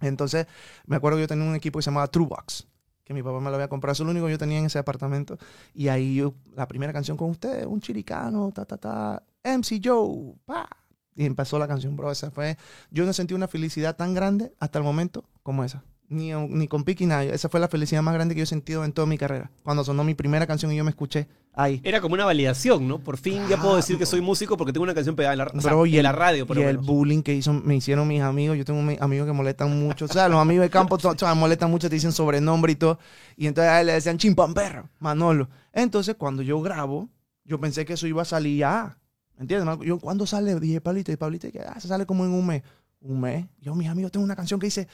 [0.00, 0.46] Entonces,
[0.86, 2.68] me acuerdo que yo tenía un equipo que se llamaba Truebox,
[3.10, 3.90] que mi papá me lo había comprado.
[3.90, 5.36] Eso es lo único que yo tenía en ese apartamento.
[5.74, 10.36] Y ahí yo, la primera canción con ustedes, un chiricano, ta, ta, ta, MC Joe,
[10.44, 10.68] pa.
[11.16, 12.12] Y empezó la canción, bro.
[12.12, 12.56] Esa fue.
[12.92, 15.82] Yo no sentí una felicidad tan grande hasta el momento como esa.
[16.12, 17.22] Ni, ni con Piki ni nada.
[17.22, 19.50] Esa fue la felicidad más grande que yo he sentido en toda mi carrera.
[19.62, 21.80] Cuando sonó mi primera canción y yo me escuché ahí.
[21.84, 22.98] Era como una validación, ¿no?
[22.98, 25.44] Por fin ya puedo decir que soy músico porque tengo una canción pegada en la,
[25.46, 27.76] o sea, Bro, y en el- la radio, por y el bullying que hizo, me
[27.76, 28.58] hicieron mis amigos.
[28.58, 30.06] Yo tengo mi- amigos que molestan mucho.
[30.06, 32.98] O sea, los amigos de campo to- me molestan mucho, te dicen sobrenombre y todo.
[33.36, 35.48] Y entonces a él le decían chimpamperro, Manolo.
[35.72, 37.08] Entonces, cuando yo grabo,
[37.44, 38.98] yo pensé que eso iba a salir ya.
[39.36, 39.78] ¿Me entiendes?
[39.86, 40.58] Yo, ¿cuándo sale?
[40.58, 42.62] Dije Pablito y Pablito, que ah, se sale como en un mes.
[43.00, 43.46] Un mes.
[43.60, 44.86] Yo, mis amigos, tengo una canción que dice,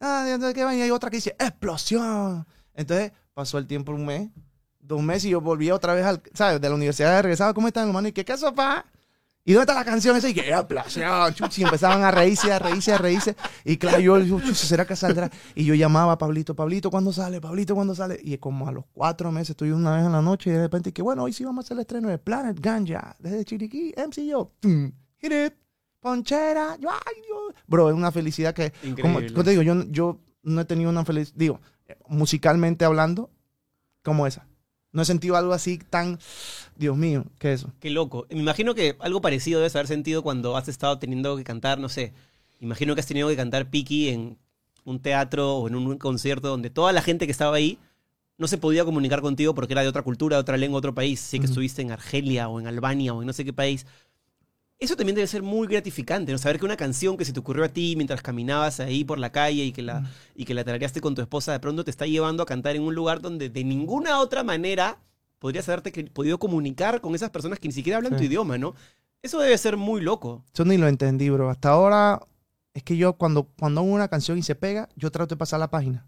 [0.00, 0.60] ah, entonces, ¿qué?
[0.76, 2.46] Y hay otra que dice, explosión.
[2.74, 4.30] Entonces, pasó el tiempo un mes,
[4.80, 6.60] dos meses y yo volví otra vez al, ¿sabes?
[6.60, 8.08] De la universidad regresaba, ¿cómo están, hermano?
[8.08, 8.84] Y ¿qué eso, pa?
[9.46, 10.28] ¿Y dónde está la canción esa?
[10.30, 11.60] Y que, explosión, chuchi.
[11.60, 13.36] Y empezaban a reírse, a reírse, a reírse.
[13.64, 15.30] Y claro, yo, ¿será que saldrá?
[15.54, 17.42] Y yo llamaba a Pablito, Pablito, ¿cuándo sale?
[17.42, 18.18] Pablito, ¿cuándo sale?
[18.22, 20.92] Y como a los cuatro meses, estoy una vez en la noche y de repente,
[20.94, 24.26] que bueno, hoy sí vamos a hacer el estreno de Planet Ganja, desde Chiriquí, MC
[24.26, 24.50] yo.
[24.60, 25.54] Tum, hit it,
[26.04, 27.54] ponchera, yo, ay, Dios.
[27.66, 29.32] Bro, es una felicidad que, Increíble.
[29.32, 31.60] como te digo, yo, yo no he tenido una felicidad, digo,
[32.08, 33.30] musicalmente hablando,
[34.02, 34.46] como esa.
[34.92, 36.18] No he sentido algo así tan,
[36.76, 37.72] Dios mío, que eso.
[37.80, 38.26] Qué loco.
[38.30, 41.88] Me imagino que algo parecido debes haber sentido cuando has estado teniendo que cantar, no
[41.88, 42.12] sé.
[42.60, 44.38] Imagino que has tenido que cantar Piki en
[44.84, 47.78] un teatro o en un concierto donde toda la gente que estaba ahí
[48.36, 50.94] no se podía comunicar contigo porque era de otra cultura, de otra lengua, de otro
[50.94, 51.18] país.
[51.18, 51.52] Sé que Ujú.
[51.52, 53.86] estuviste en Argelia o en Albania o en no sé qué país.
[54.84, 56.38] Eso también debe ser muy gratificante, ¿no?
[56.38, 59.32] Saber que una canción que se te ocurrió a ti mientras caminabas ahí por la
[59.32, 62.06] calle y que la, y que la tarareaste con tu esposa, de pronto te está
[62.06, 64.98] llevando a cantar en un lugar donde de ninguna otra manera
[65.38, 68.18] podrías haberte podido comunicar con esas personas que ni siquiera hablan Sí.
[68.18, 68.74] tu idioma, ¿no?
[69.22, 70.44] Eso debe ser muy loco.
[70.54, 71.48] Yo ni lo entendí, bro.
[71.48, 72.20] Hasta ahora
[72.74, 75.60] es que yo cuando, cuando hago una canción y se pega, yo trato de pasar
[75.60, 76.06] la página.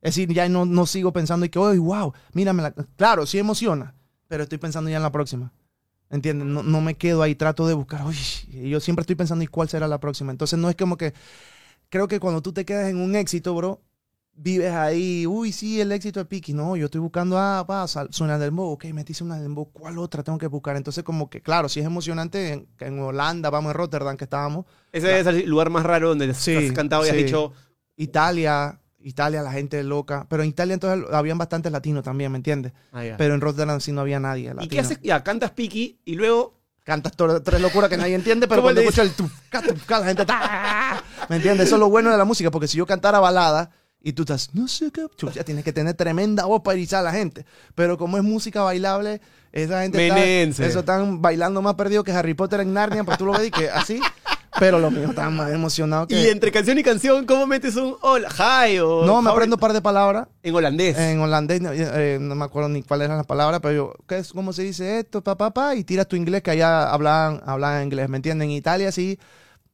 [0.00, 2.72] Es decir, ya no, no sigo pensando y que, oh, wow, mírame la...
[2.96, 3.94] Claro, sí emociona,
[4.28, 5.52] pero estoy pensando ya en la próxima.
[6.10, 6.46] ¿Entiendes?
[6.46, 8.16] No, no me quedo ahí, trato de buscar, uy,
[8.48, 10.32] y yo siempre estoy pensando, ¿y cuál será la próxima?
[10.32, 11.12] Entonces no es como que,
[11.90, 13.82] creo que cuando tú te quedas en un éxito, bro,
[14.32, 16.52] vives ahí, uy, sí, el éxito de Piki.
[16.52, 20.22] No, yo estoy buscando, ah, va, suena del dembow, ok, metiste una dembow, ¿cuál otra
[20.22, 20.76] tengo que buscar?
[20.76, 24.64] Entonces como que, claro, sí es emocionante en, en Holanda, vamos, en Rotterdam, que estábamos,
[24.92, 27.52] Ese es el lugar más raro donde Sí, has cantado y has dicho,
[27.96, 30.26] Italia, Italia, la gente loca.
[30.28, 32.72] Pero en Italia entonces habían bastantes latinos también, ¿me entiendes?
[32.92, 33.16] ah, ya.
[33.16, 34.98] Pero en Rotterdam sí no había nadie ¿Y qué haces?
[35.02, 36.58] Ya, cantas Piki y luego
[36.88, 37.12] Cantas
[37.44, 40.24] tres locuras que nadie entiende, pero ¿Cómo cuando le escucha el tufca, tufca, la gente.
[41.28, 41.66] ¿Me entiendes?
[41.66, 44.54] Eso es lo bueno de la música, porque si yo cantara balada y tú estás,
[44.54, 47.44] no sé qué, chucha, tienes que tener tremenda voz para erizar a la gente.
[47.74, 49.20] Pero como es música bailable,
[49.52, 50.62] esa gente Menense.
[50.62, 53.48] está, eso están bailando más perdido que Harry Potter en Narnia, pues tú lo ves
[53.48, 54.00] y que así.
[54.60, 56.20] Pero los míos están más emocionados que...
[56.20, 59.60] Y entre canción y canción, ¿cómo metes un hola, hi o No, me aprendo un
[59.60, 60.28] par de palabras.
[60.42, 60.98] en holandés?
[60.98, 64.18] En holandés, no, eh, no me acuerdo ni cuáles eran las palabras, pero yo, ¿qué
[64.18, 65.22] es, ¿cómo se dice esto?
[65.22, 68.50] Pa, pa, pa, y tiras tu inglés, que allá hablaban, hablaban inglés, ¿me entienden?
[68.50, 69.18] En Italia sí,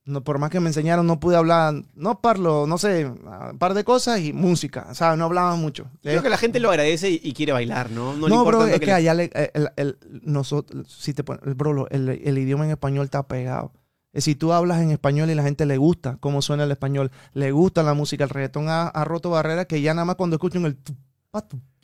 [0.06, 3.72] no, por más que me enseñaron, no pude hablar, no parlo, no sé, un par
[3.72, 5.18] de cosas y música, ¿sabes?
[5.18, 5.86] No hablaban mucho.
[6.02, 8.12] Creo que la gente lo agradece y, y quiere bailar, ¿no?
[8.12, 11.24] No, No, le importa bro, es que le- allá le- el, el- nosotros, si te
[11.24, 13.72] pon- el, bro, el idioma en español está pegado.
[14.14, 17.10] Es Si tú hablas en español y la gente le gusta cómo suena el español,
[17.34, 20.36] le gusta la música, el reggaetón ha, ha roto barreras que ya nada más cuando
[20.36, 20.78] escuchan el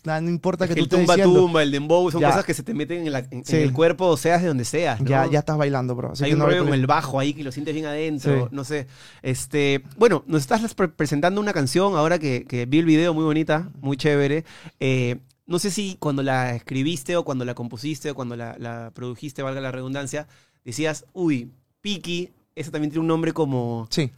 [0.04, 2.28] no importa es que, que tú el estés tumba diciendo, tumba, el dembow, son Ya.
[2.30, 3.56] cosas que se te meten en, la- en- en Sí.
[3.56, 4.98] el cuerpo, seas de donde seas.
[5.00, 5.06] ¿no?
[5.06, 6.12] ya, ya estás bailando, bro.
[6.12, 8.44] Así Hay que un no rollo con el bajo ahí que lo sientes bien adentro,
[8.44, 8.48] Sí.
[8.54, 8.86] no sé.
[9.20, 13.24] Este, bueno, nos estás pre- presentando una canción ahora que, que vi el video muy
[13.24, 14.44] bonita, muy chévere.
[14.78, 18.92] Eh, no sé si cuando la escribiste o cuando la compusiste o cuando la, la
[18.94, 20.28] produjiste, valga la redundancia,
[20.64, 23.86] decías, uy, Piki, esa también tiene un nombre como...
[23.90, 24.10] Sí.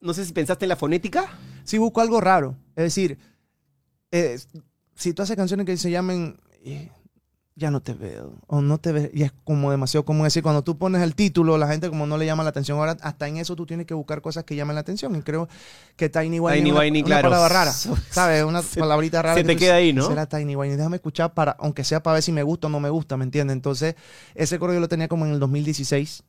[0.00, 1.30] No sé si pensaste en la fonética.
[1.64, 2.56] Sí busco algo raro.
[2.76, 3.18] Es decir,
[4.10, 4.38] eh,
[4.94, 6.90] si tú haces canciones que se llamen eh,
[7.56, 10.62] Ya no te veo o no te ves, y es como demasiado común decir, cuando
[10.62, 12.78] tú pones el título, la gente como no le llama la atención.
[12.78, 15.14] Ahora, hasta en eso tú tienes que buscar cosas que llamen la atención.
[15.16, 15.48] Y creo
[15.96, 17.30] que Tiny Wine Tiny es una, Whiny, una claro.
[17.30, 17.72] palabra rara.
[18.10, 18.44] ¿Sabes?
[18.44, 19.34] Una palabrita rara.
[19.34, 20.06] se que te queda ahí, ¿no?
[20.06, 20.76] Será Tiny Wine.
[20.76, 23.24] Déjame escuchar para, aunque sea para ver si me gusta o no me gusta, ¿me
[23.24, 23.54] entiendes?
[23.54, 23.94] Entonces,
[24.34, 26.24] ese coro yo lo tenía como en el 2016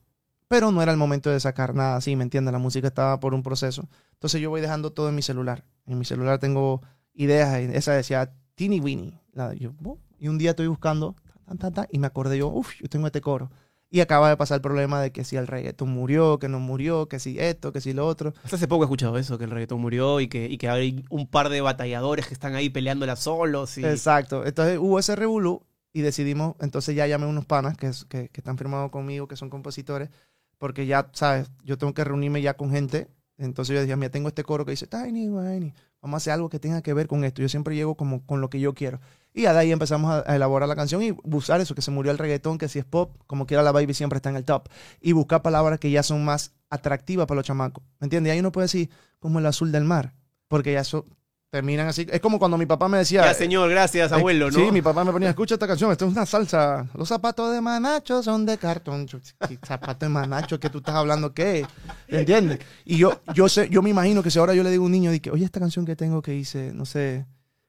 [0.48, 2.52] pero no era el momento de sacar nada así, ¿me entiendes?
[2.52, 3.88] La música estaba por un proceso.
[4.12, 5.64] Entonces yo voy dejando todo en mi celular.
[5.86, 6.82] En mi celular tengo
[7.14, 9.18] ideas, y esa decía Teeny Weeny.
[9.32, 11.14] La de yo, "Oh", y un día estoy buscando,
[11.46, 13.50] tan, tan, tan, y me acordé yo, uff, yo tengo este coro.
[13.88, 17.06] Y acaba de pasar el problema de que si el reggaetón murió, que no murió,
[17.08, 18.34] que si esto, que si lo otro.
[18.42, 21.04] Hasta hace poco he escuchado eso, que el reggaetón murió y que, y que hay
[21.08, 23.78] un par de batalladores que están ahí peleándola solos.
[23.78, 23.84] Y...
[23.84, 24.44] Exacto.
[24.44, 28.28] Entonces hubo ese revolú y decidimos, entonces ya llamé a unos panas que, es- que,
[28.28, 30.10] que están firmados conmigo, que son compositores,
[30.58, 31.50] porque ya, ¿sabes?
[31.64, 33.08] Yo tengo que reunirme ya con gente.
[33.38, 36.48] Entonces yo decía, mira, tengo este coro que dice, Tiny, Tiny, vamos a hacer algo
[36.48, 37.42] que tenga que ver con esto.
[37.42, 39.00] Yo siempre llego como con lo que yo quiero.
[39.34, 42.10] Y de ahí empezamos a, a elaborar la canción y buscar eso, que se murió
[42.10, 44.68] el reggaetón, que si es pop, como quiera la baby siempre está en el top.
[45.00, 47.84] Y buscar palabras que ya son más atractivas para los chamacos.
[48.00, 48.30] ¿Me entiendes?
[48.30, 50.14] Y ahí uno puede decir, como el azul del mar,
[50.48, 51.04] porque ya eso
[51.56, 52.06] terminan así.
[52.10, 53.22] Es como cuando mi papá me decía...
[53.24, 54.58] Ya, señor, gracias, eh, abuelo, ¿no?
[54.58, 56.86] Sí, mi papá me ponía, escucha esta canción, esto es una salsa.
[56.94, 59.06] Los zapatos de Manacho son de cartón.
[59.06, 61.66] ¿qué zapatos de Manacho que tú estás hablando qué?
[62.08, 62.58] ¿Entiendes?
[62.84, 64.92] Y yo, yo sé, yo me imagino que si ahora yo le digo a un
[64.92, 67.26] niño, que, oye, esta canción que tengo que dice, no sé,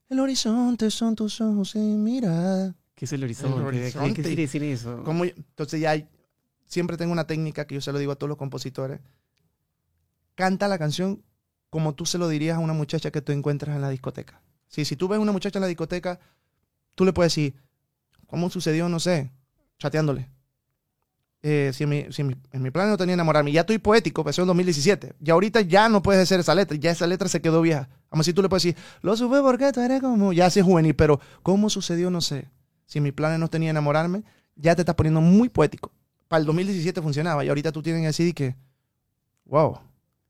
[0.10, 2.74] el horizonte son tus ojos y mira.
[2.96, 3.56] ¿Qué es el horizonte?
[3.58, 4.14] El ¿Qué- horizonte.
[4.14, 5.02] ¿Qué, quiere decir eso?
[5.04, 6.08] ¿Cómo yo- Entonces ya hay-
[6.66, 9.00] siempre tengo una técnica que yo se lo digo a todos los compositores.
[10.36, 11.24] Canta la canción
[11.70, 14.42] como tú se lo dirías a una muchacha que tú encuentras en la discoteca.
[14.68, 16.20] Sí, si tú ves una muchacha en la discoteca,
[16.96, 17.56] tú le puedes decir,
[18.28, 18.90] ¿cómo sucedió?
[18.90, 19.32] No sé,
[19.80, 20.30] chateándole.
[21.44, 24.42] Eh, si en mi, si en mi, plan no tenía enamorarme, ya estoy poético, empezó
[24.42, 25.14] en 2017.
[25.20, 27.88] Ya ahorita ya no puedes hacer esa letra, ya esa letra se quedó vieja.
[28.10, 30.96] Vamos si tú le puedes decir, lo supe porque tú eres como, ya es juvenil,
[30.96, 32.10] pero ¿cómo sucedió?
[32.10, 32.50] No sé.
[32.86, 34.24] Si en mi plan no tenía enamorarme,
[34.56, 35.92] ya te estás poniendo muy poético.
[36.28, 38.56] Para el 2017 funcionaba y ahorita tú tienes que decir que,
[39.46, 39.80] wow,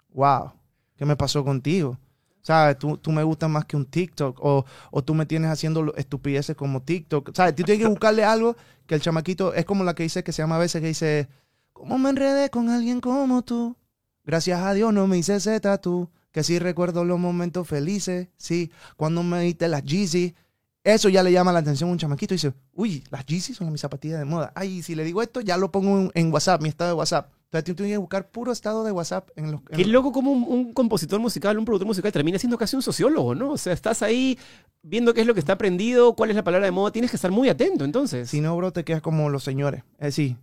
[0.10, 0.52] wow,
[0.97, 1.97] ¿qué me pasó contigo?
[2.41, 2.77] ¿Sabes?
[2.79, 6.55] Tú, tú me gustas más que un TikTok o, o tú me tienes haciendo estupideces
[6.55, 7.36] como TikTok.
[7.36, 7.55] ¿Sabes?
[7.55, 8.55] Tú tienes que buscarle algo
[8.86, 11.27] que el chamaquito, es como la que dice, que se llama a veces, que dice,
[11.73, 13.75] ¿cómo me enredé con alguien como tú?
[14.23, 18.71] Gracias a Dios no me hice ese tatu, que sí recuerdo los momentos felices, sí,
[18.95, 20.36] cuando me diste las Yeezy.
[20.83, 23.71] Eso ya le llama la atención a un chamaquito y dice, uy, las Yeezy son
[23.71, 24.53] mis zapatillas de moda.
[24.55, 27.29] Ay, si le digo esto, ya lo pongo en WhatsApp, mi estado de WhatsApp.
[27.47, 29.62] Entonces tú tienes que buscar puro estado de WhatsApp en los...
[29.69, 32.81] en Qué loco como un, un compositor musical, un productor musical termina siendo casi un
[32.81, 33.51] sociólogo, ¿no?
[33.51, 34.38] O sea, estás ahí
[34.83, 37.15] viendo qué es lo que está aprendido, cuál es la palabra de moda, tienes que
[37.15, 38.29] estar muy atento entonces.
[38.29, 39.83] Si no, bro, te quedas como los señores.
[39.93, 40.36] Es decir,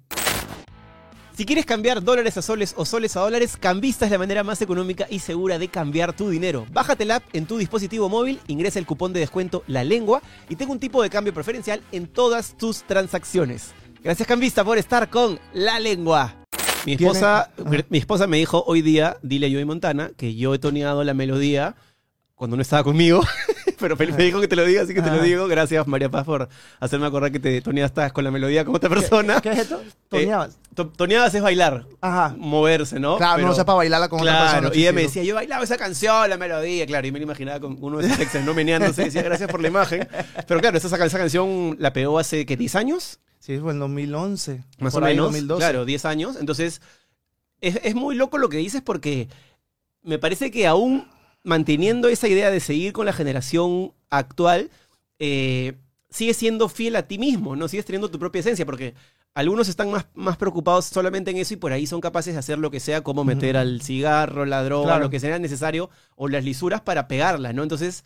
[1.36, 4.62] Si quieres cambiar dólares a soles o soles a dólares, Cambista es la manera más
[4.62, 6.64] económica y segura de cambiar tu dinero.
[6.72, 10.56] Bájate la app en tu dispositivo móvil, ingresa el cupón de descuento La Lengua y
[10.56, 13.72] tenga un tipo de cambio preferencial en todas tus transacciones.
[14.02, 16.43] Gracias Cambista por estar con La Lengua.
[16.86, 17.50] Mi esposa,
[17.88, 21.14] mi esposa me dijo hoy día, dile a Joey Montana, que yo he toneado la
[21.14, 21.74] melodía
[22.34, 23.22] cuando no estaba conmigo.
[23.78, 25.24] Pero Felipe me dijo que te lo diga, así que te lo Ajá.
[25.24, 25.46] digo.
[25.48, 26.48] Gracias, María Paz, por
[26.80, 29.40] hacerme acordar que te toneaste con la melodía con otra persona.
[29.40, 29.82] ¿qué es esto?
[30.08, 30.58] Toneabas.
[30.74, 32.34] To- Toneadas es bailar, Ajá.
[32.38, 33.16] moverse, ¿no?
[33.16, 34.76] Claro, Pero- no sé para bailarla con otra Claro, persona.
[34.76, 37.60] y ella me decía, yo bailaba esa canción, la melodía, claro, y me lo imaginaba
[37.60, 40.06] con uno de esos exes, no meneándose, decía, gracias por la imagen.
[40.46, 43.20] Pero claro, esa, esa canción la pegó hace, ¿qué, 10 años?
[43.44, 44.64] Sí, fue en 2011.
[44.78, 45.26] Más por o menos.
[45.26, 45.58] 2012.
[45.60, 46.36] Claro, 10 años.
[46.40, 46.80] Entonces,
[47.60, 49.28] es, es muy loco lo que dices porque
[50.02, 51.06] me parece que aún
[51.42, 54.70] manteniendo esa idea de seguir con la generación actual,
[55.18, 55.74] eh,
[56.08, 57.68] sigues siendo fiel a ti mismo, ¿no?
[57.68, 58.94] Sigues teniendo tu propia esencia, porque
[59.34, 62.58] algunos están más, más preocupados solamente en eso y por ahí son capaces de hacer
[62.58, 65.04] lo que sea, como meter al cigarro, la droga, Claro.
[65.04, 67.62] lo que sea necesario, o las lisuras para pegarla, ¿no?
[67.62, 68.04] Entonces,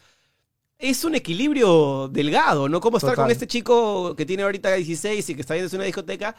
[0.78, 2.80] es un equilibrio delgado, ¿no?
[2.80, 3.24] Como estar Total.
[3.24, 6.36] con este chico que tiene ahorita 16 y que está yendo a una discoteca,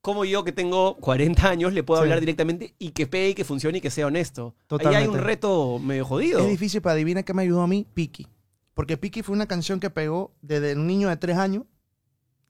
[0.00, 2.04] como yo que tengo 40 años le puedo Sí.
[2.04, 4.54] hablar directamente y que pegue, y que funcione y que sea honesto.
[4.56, 5.08] Ahí hay Totalmente.
[5.10, 6.40] un reto medio jodido.
[6.40, 8.26] Es difícil, pero adivina qué me ayudó a mí, Piki.
[8.74, 11.64] Porque Piki fue una canción que pegó desde un niño de tres años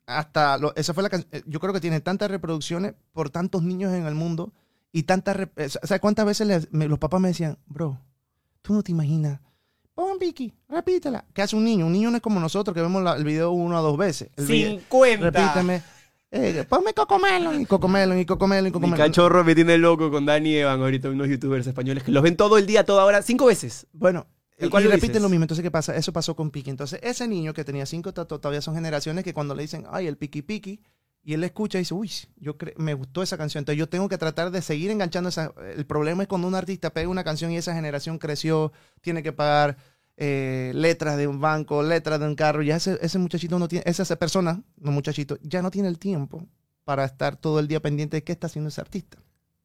[0.06, 0.58] hasta...
[0.58, 4.06] lo- esa fue la eh, Yo creo que tiene tantas reproducciones por tantos niños en
[4.06, 4.52] el mundo
[4.92, 5.36] y tantas...
[5.36, 7.98] rep- eh, ¿Sabes cuántas veces les- me- los papás me decían, bro,
[8.62, 9.40] tú no te imaginas...
[10.00, 11.26] Pon Piki, repítela.
[11.34, 11.84] ¿Qué hace un niño?
[11.84, 14.30] Un niño no es como nosotros que vemos la- el video una o dos veces.
[14.34, 15.30] El video- 50.
[15.30, 15.82] repíteme.
[16.30, 18.96] Eh, ponme Cocomelon y Cocomelon y Cocomelon y Mi Cocomelon.
[19.08, 22.34] cachorro me tiene loco con Dani y Evan ahorita, unos youtubers españoles que los ven
[22.34, 23.88] todo el día, toda hora, cinco veces.
[23.92, 25.22] Bueno, ¿El y cual lo repiten dices?
[25.22, 25.44] lo mismo.
[25.44, 25.94] Entonces, ¿qué pasa?
[25.94, 26.70] Eso pasó con Piki.
[26.70, 30.06] Entonces, ese niño que tenía cinco, to- todavía son generaciones que cuando le dicen, ay,
[30.06, 30.80] el Piki Piki,
[31.22, 33.60] y él escucha y dice, uy, yo me gustó esa canción.
[33.60, 35.52] Entonces, yo tengo que tratar de seguir enganchando esa.
[35.76, 39.30] El problema es cuando un artista pega una canción y esa generación creció, tiene que
[39.30, 39.76] pagar
[40.20, 42.62] eh, letras de un banco, letras de un carro.
[42.62, 45.98] Ya ese, ese muchachito no tiene, esa, esa persona, no muchachito, ya no tiene el
[45.98, 46.46] tiempo
[46.84, 49.18] para estar todo el día pendiente de qué está haciendo ese artista.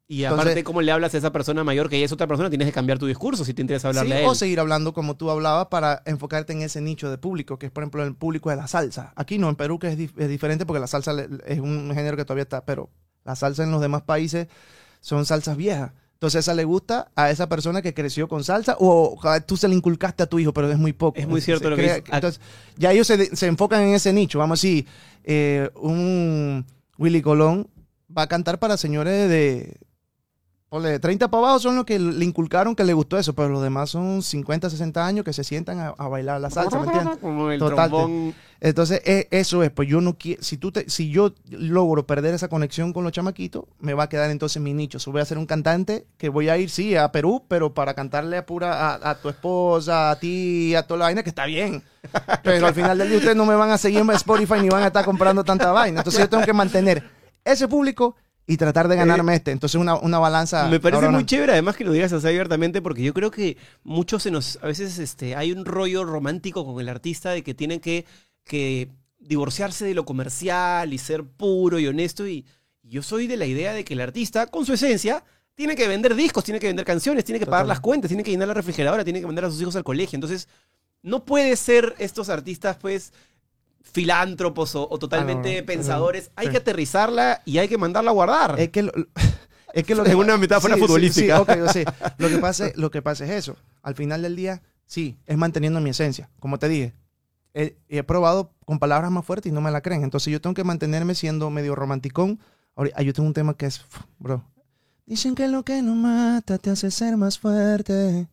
[0.08, 2.50] Y Entonces- aparte, ¿cómo le hablas a esa persona mayor que ella es otra persona?
[2.50, 4.28] Tienes que cambiar tu discurso si te interesa hablarle Sí, a él.
[4.30, 7.72] o seguir hablando como tú hablabas para enfocarte en ese nicho de público, que es
[7.72, 9.14] por ejemplo el público de la salsa.
[9.16, 11.14] Aquí no, en Perú que es, es diferente porque la salsa
[11.48, 12.90] es un género que todavía está, pero
[13.26, 14.48] La salsa en los demás países
[15.02, 15.92] son salsas viejas.
[16.26, 19.76] Entonces esa le gusta a esa persona que creció con salsa o tú se le
[19.76, 21.20] inculcaste a tu hijo, pero es muy poco.
[21.20, 22.04] Es muy cierto Se lo que dices.
[22.12, 22.42] Entonces
[22.78, 24.40] ya ellos se, se enfocan en ese nicho.
[24.40, 24.88] Vamos a decir,
[25.24, 26.66] eh, un
[26.98, 27.68] Willy Colón
[28.16, 29.78] va a cantar para señores de...
[30.76, 33.48] ponle, de 30 para abajo son los que le inculcaron que le gustó eso, pero
[33.48, 36.86] los demás son 50, 60 años que se sientan a, a bailar la salsa, ¿me
[36.88, 37.18] entiendes?
[37.18, 38.36] Como el Total, trombón.
[38.60, 42.34] Entonces, e- eso es, pues yo no quiero, si tú te, si yo logro perder
[42.34, 45.00] esa conexión con los chamaquitos, me va a quedar entonces mi nicho.
[45.00, 47.94] So, voy a ser un cantante que voy a ir, sí, a Perú, pero para
[47.94, 51.46] cantarle a pura, a, a tu esposa, a ti, a toda la vaina, que está
[51.46, 51.84] bien.
[52.44, 54.84] Pero al final del día ustedes no me van a seguir en Spotify ni van
[54.84, 56.02] a estar comprando tanta vaina.
[56.02, 57.04] Entonces yo tengo que mantener
[57.44, 58.16] ese público
[58.48, 59.52] y tratar de ganarme este.
[59.52, 60.68] Entonces una, una balanza.
[60.68, 61.18] Me parece cabrona.
[61.18, 64.60] muy chévere, además que lo digas así abiertamente, porque yo creo que muchos se nos.
[64.62, 68.06] A veces este, hay un rollo romántico con el artista de que tiene que,
[68.44, 72.28] que divorciarse de lo comercial y ser puro y honesto.
[72.28, 72.46] Y
[72.84, 75.24] yo soy de la idea de que el artista, con su esencia,
[75.56, 78.32] tiene que vender discos, tiene que vender canciones, tiene que pagar las cuentas, tiene que
[78.32, 80.18] llenar la refrigeradora, tiene que mandar a sus hijos al colegio.
[80.18, 80.48] Entonces,
[81.02, 83.14] no puede ser estos artistas, pues
[83.92, 85.66] filántropos o, o totalmente Ah, no, no.
[85.66, 86.32] pensadores.
[86.36, 88.60] Hay que aterrizarla y hay que mandarla a guardar.
[88.60, 88.92] Es que lo,
[89.74, 91.36] es que lo Es que una metáfora Sí, futbolística.
[91.38, 91.86] Sí, ok, yo sé.
[92.18, 93.56] Lo que pasa, lo que pasa es eso.
[93.82, 96.30] Al final del día, sí, es manteniendo mi esencia.
[96.40, 96.94] Como te dije,
[97.54, 100.04] he, he probado con palabras más fuertes y no me la creen.
[100.04, 102.40] Entonces yo tengo que mantenerme siendo medio romanticón.
[102.76, 103.82] Ahorita, yo tengo un tema que es,
[104.20, 104.44] bro.
[105.06, 108.28] Dicen que lo que no mata te hace ser más fuerte.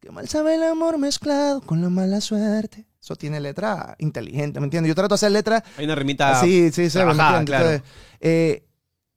[0.00, 2.87] Que mal sabe el amor mezclado con la mala suerte.
[3.08, 4.90] Eso tiene letra inteligente, ¿me entiendes?
[4.90, 6.38] Yo trato de hacer letras Hay una remita.
[6.42, 6.98] Sí, sí, sí.
[6.98, 7.38] claro.
[7.38, 7.82] Entonces,
[8.20, 8.66] eh,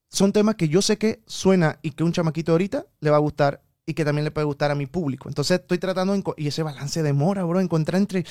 [0.08, 3.20] son temas que yo sé que suena y que un chamaquito ahorita le va a
[3.20, 5.28] gustar y que también le puede gustar a mi público.
[5.28, 8.26] Entonces estoy tratando, de y ese balance de mora, bro, encontrar entre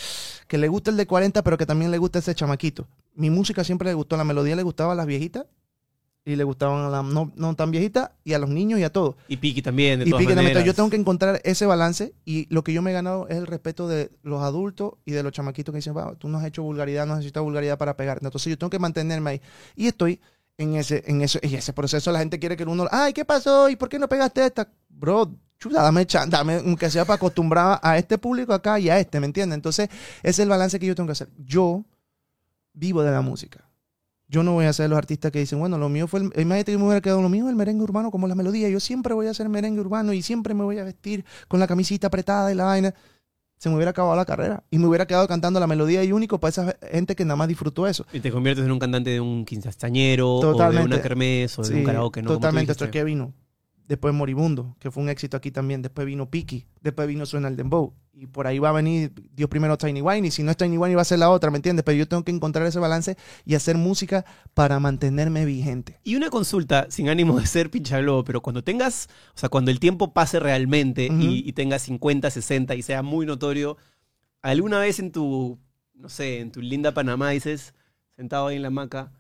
[0.49, 2.88] que le guste el de 40, pero que también le guste ese chamaquito.
[3.12, 5.44] Mi música siempre le gustó, la melodía le gustaba a las viejitas
[6.24, 8.92] y le gustaban a las no, no tan viejitas y a los niños y a
[8.92, 9.16] todos.
[9.28, 10.37] Y Piki también, de Y todas también.
[10.37, 10.50] maneras.
[10.50, 13.37] Entonces, yo tengo que encontrar ese balance y lo que yo me he ganado es
[13.37, 16.44] el respeto de los adultos y de los chamaquitos que dicen, "Va, tú no has
[16.44, 18.26] hecho vulgaridad, no necesitas vulgaridad para pegarte.
[18.26, 19.40] Entonces yo tengo que mantenerme ahí.
[19.74, 20.20] Y estoy
[20.59, 22.12] en ese, en ese, en ese proceso.
[22.12, 23.70] La gente quiere que uno, ay, ¿qué pasó?
[23.70, 24.68] ¿Y por qué no pegaste esta?
[24.90, 29.20] Bro, chuta, dame, dame aunque sea para acostumbrar a este público acá y a este,
[29.20, 29.54] ¿me entiendes?
[29.56, 29.88] Entonces,
[30.22, 31.30] ese es el balance que yo tengo que hacer.
[31.38, 31.83] Yo
[32.74, 33.69] vivo de la música.
[34.31, 36.27] Yo no voy a ser los artistas que dicen, bueno, lo mío fue el.
[36.27, 38.69] Imagínate que me hubiera quedado lo mío, el merengue urbano, como la melodía.
[38.69, 41.66] Yo siempre voy a hacer merengue urbano y siempre me voy a vestir con la
[41.66, 42.95] camisita apretada y la vaina.
[43.59, 46.38] Se me hubiera acabado la carrera y me hubiera quedado cantando la melodía y único
[46.38, 48.07] para esa gente que nada más disfrutó eso.
[48.12, 51.75] Y te conviertes en un cantante de un quinceañero, o de una kermés, o de
[51.75, 52.31] un karaoke, ¿no?
[52.31, 52.73] Totalmente.
[52.73, 53.35] Esto que vino.
[53.90, 55.83] Después Moribundo, que fue un éxito aquí también.
[55.83, 56.64] Después vino Piki.
[56.81, 57.92] Después vino Suena el Dembow.
[58.12, 60.29] Y por ahí va a venir Dios primero Tiny Wine.
[60.29, 61.83] Y si no es Tiny Wine, va a ser la otra, ¿me entiendes?
[61.83, 64.24] Pero yo tengo que encontrar ese balance y hacer música
[64.55, 65.98] para mantenerme vigente.
[66.05, 69.81] Y una consulta, sin ánimo de ser pichaglobo, pero cuando tengas, o sea, cuando el
[69.81, 73.76] tiempo pase realmente y, y tengas 50, 60 y sea muy notorio,
[74.40, 75.59] ¿alguna vez en tu,
[75.94, 77.74] no sé, en tu linda Panamá dices,
[78.14, 79.11] sentado ahí en la hamaca,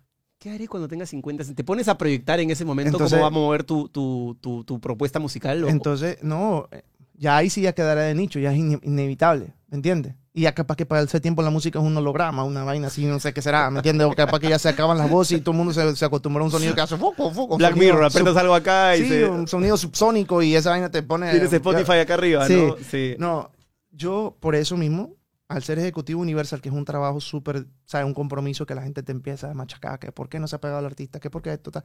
[0.40, 1.44] ¿qué haré cuando tenga 50?
[1.54, 4.64] ¿Te pones a proyectar en ese momento Entonces- cómo va a mover tu, tu, tu,
[4.64, 5.62] tu propuesta musical?
[5.64, 6.82] o- Entonces, no, eh,
[7.14, 10.14] ya ahí sí ya quedará de nicho, ya es ine- inevitable, ¿me entiendes?
[10.32, 13.04] Y ya capaz que para ese tiempo la música es un holograma, una vaina así,
[13.04, 14.06] no sé qué será, ¿me entiendes?
[14.06, 16.42] O capaz que ya se acaban las voces y todo el mundo se, se acostumbró
[16.42, 17.58] a un sonido que hace foco, foco.
[17.58, 20.90] Black sonido Mirror, apretas algo acá y Sí, se- un sonido subsónico y esa vaina
[20.90, 21.30] te pone...
[21.32, 22.54] tienes Spotify acá arriba, Sí.
[22.54, 22.76] ¿no?
[22.90, 23.14] Sí.
[23.18, 23.50] No,
[23.90, 25.10] yo por eso mismo,
[25.50, 28.06] al ser ejecutivo universal, que es un trabajo súper, ¿sabes?
[28.06, 30.60] Un compromiso que la gente te empieza a machacar, que por qué no se ha
[30.60, 31.84] pegado el artista, que por qué esto está...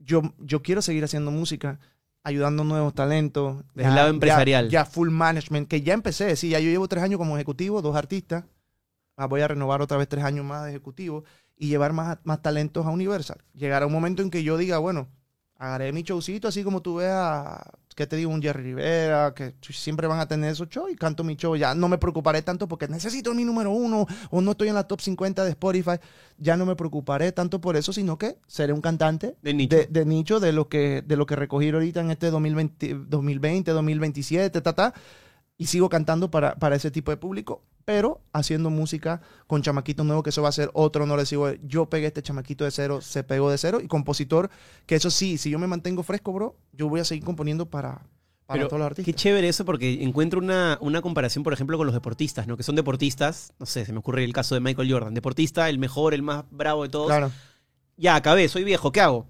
[0.00, 1.78] Yo, yo quiero seguir haciendo música,
[2.24, 3.62] ayudando a nuevos talentos.
[3.74, 4.70] Desde el lado empresarial.
[4.70, 7.94] Ya, full management, que ya empecé, sí, ya yo llevo tres años como ejecutivo, dos
[7.94, 8.44] artistas.
[9.16, 11.22] Ah, voy a renovar otra vez tres años más de ejecutivo
[11.56, 13.38] y llevar más, más talentos a Universal.
[13.54, 15.06] Llegará un momento en que yo diga, bueno,
[15.60, 17.60] agarré mi showcito, así como tú veas,
[17.94, 18.30] ¿qué te digo?
[18.30, 21.54] Un Jerry Rivera, que siempre van a tener esos shows y canto mi show.
[21.54, 24.84] Ya no me preocuparé tanto porque necesito mi número uno o no estoy en la
[24.84, 25.98] top 50 de Spotify.
[26.38, 29.76] Ya no me preocuparé tanto por eso, sino que seré un cantante De nicho.
[29.76, 33.70] de, de nicho de lo que de lo que recogí ahorita en este 2020, 2020
[33.70, 34.94] 2027, ta, ta,
[35.60, 40.24] y sigo cantando para, para ese tipo de público, pero haciendo música con chamaquitos nuevos,
[40.24, 41.50] que eso va a ser otro no recibo.
[41.62, 44.48] Yo pegué este chamaquito de cero, se pegó de cero, y compositor,
[44.86, 48.06] que eso sí, si yo me mantengo fresco, bro, yo voy a seguir componiendo para,
[48.46, 51.86] para Pero todos los Qué chévere eso porque encuentro una, una comparación, por ejemplo, con
[51.86, 52.56] los deportistas, ¿no?
[52.56, 55.78] Que son deportistas, no sé, se me ocurre el caso de Michael Jordan, deportista, el
[55.78, 57.08] mejor, el más bravo de todos.
[57.08, 57.30] Claro,
[57.98, 59.26] Ya, acabé, soy viejo, ¿qué hago?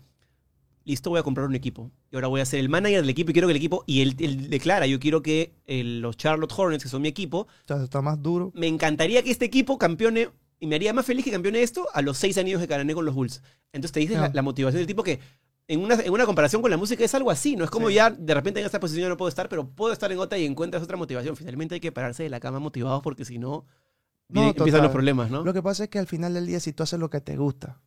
[0.85, 1.91] Listo, voy a comprar un equipo.
[2.11, 4.01] Y ahora voy a ser el manager del equipo y quiero que el equipo, y
[4.01, 7.49] él, él declara, yo quiero que eh, los Charlotte Hornets, que son mi equipo, o
[7.67, 8.51] sea, está más duro.
[8.55, 12.03] me encantaría que este equipo campeone, y me haría más feliz que campeone esto a
[12.03, 13.43] los seis años que gané con los Bulls.
[13.73, 14.23] Entonces te dices Ya.
[14.23, 15.21] la, la motivación del tipo que
[15.69, 17.65] en una, en una comparación con la música es algo así, ¿no?
[17.65, 17.95] Es como Sí.
[17.95, 20.37] ya de repente en esta posición yo no puedo estar, pero puedo estar en otra
[20.39, 21.37] y encuentras otra motivación.
[21.37, 23.67] Finalmente hay que pararse de la cama motivados porque si no,
[24.29, 24.83] No, empiezan total.
[24.83, 25.45] los problemas, ¿no?
[25.45, 27.37] Lo que pasa es que al final del día, si tú haces lo que te
[27.37, 27.81] gusta,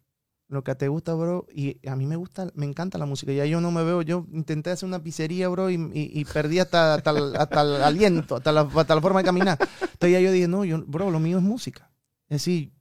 [0.54, 3.34] lo que te gusta, bro, y a mí me gusta, me encanta la música.
[3.34, 6.94] Ya yo no me veo, yo intenté hacer una pizzería, bro, y, y- perdí hasta,
[6.94, 9.58] hasta, el, hasta el aliento, hasta la, hasta la forma de caminar.
[9.60, 11.92] Entonces ya yo dije, no, yo, bro, lo mío es música.
[12.30, 12.72] Es decir,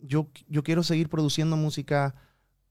[0.00, 2.14] yo, yo quiero seguir produciendo música,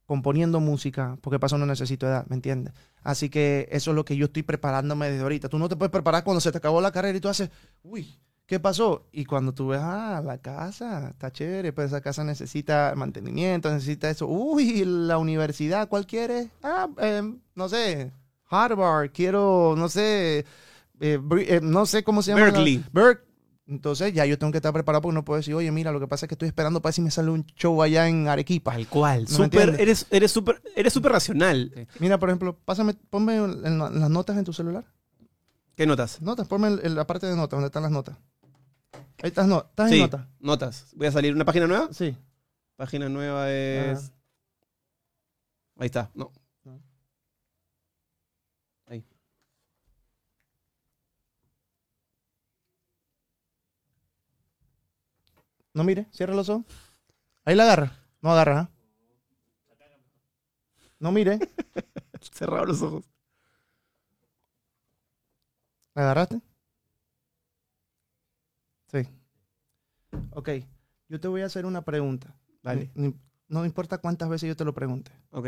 [0.05, 2.73] componiendo música, porque paso no necesito edad, ¿me entiendes?
[3.03, 5.49] Así que eso es lo que yo estoy preparándome desde ahorita.
[5.49, 7.49] Tú no te puedes preparar cuando se te acabó la carrera y tú haces,
[7.83, 9.05] uy, ¿qué pasó?
[9.11, 14.09] Y cuando tú ves, ah, la casa, está chévere, pues esa casa necesita mantenimiento, necesita
[14.09, 14.25] eso.
[14.27, 16.47] Uy, la universidad, ¿cuál quieres?
[16.63, 18.11] Ah, em, no sé,
[18.49, 20.45] Harvard, quiero, no sé,
[20.99, 22.39] eh, eh, no sé cómo se llama.
[22.41, 22.83] la- Berkeley.
[22.93, 23.21] Berk-
[23.69, 26.07] Entonces ya yo tengo que estar preparado porque no puedo decir, oye, mira, lo que
[26.07, 28.71] pasa es que estoy esperando para ver si me sale un show allá en Arequipa.
[28.71, 29.25] Tal cual.
[29.37, 29.79] ¿No entiendes?
[29.81, 31.73] eres eres súper eres súper racional.
[31.99, 34.85] Mira, por ejemplo, pásame, ponme en, en la- en las notas en tu celular.
[35.75, 36.21] ¿Qué notas?
[36.21, 38.17] Notas, ponme en la parte de notas, donde están las notas.
[39.21, 40.27] Ahí estás, no, estás en notas.
[40.39, 40.91] notas.
[40.95, 41.93] Voy a salir una página nueva.
[41.93, 42.15] Sí.
[42.75, 44.11] Página nueva es.
[45.77, 46.11] Ahí está.
[46.13, 46.31] No.
[46.63, 46.81] No.
[48.85, 49.03] Ahí.
[55.73, 56.65] No mire, cierra los ojos.
[57.45, 57.97] Ahí la agarra.
[58.21, 58.69] No agarra, ¿ah?
[60.99, 61.39] No mire.
[62.21, 63.05] Cerrado los ojos.
[65.93, 66.41] ¿La agarraste?
[68.91, 69.07] Sí.
[70.31, 70.49] Ok.
[71.09, 72.35] Yo te voy a hacer una pregunta.
[72.63, 72.91] Dale.
[72.95, 73.13] Ni-
[73.49, 75.11] No importa cuántas veces yo te lo pregunte.
[75.31, 75.47] Ok.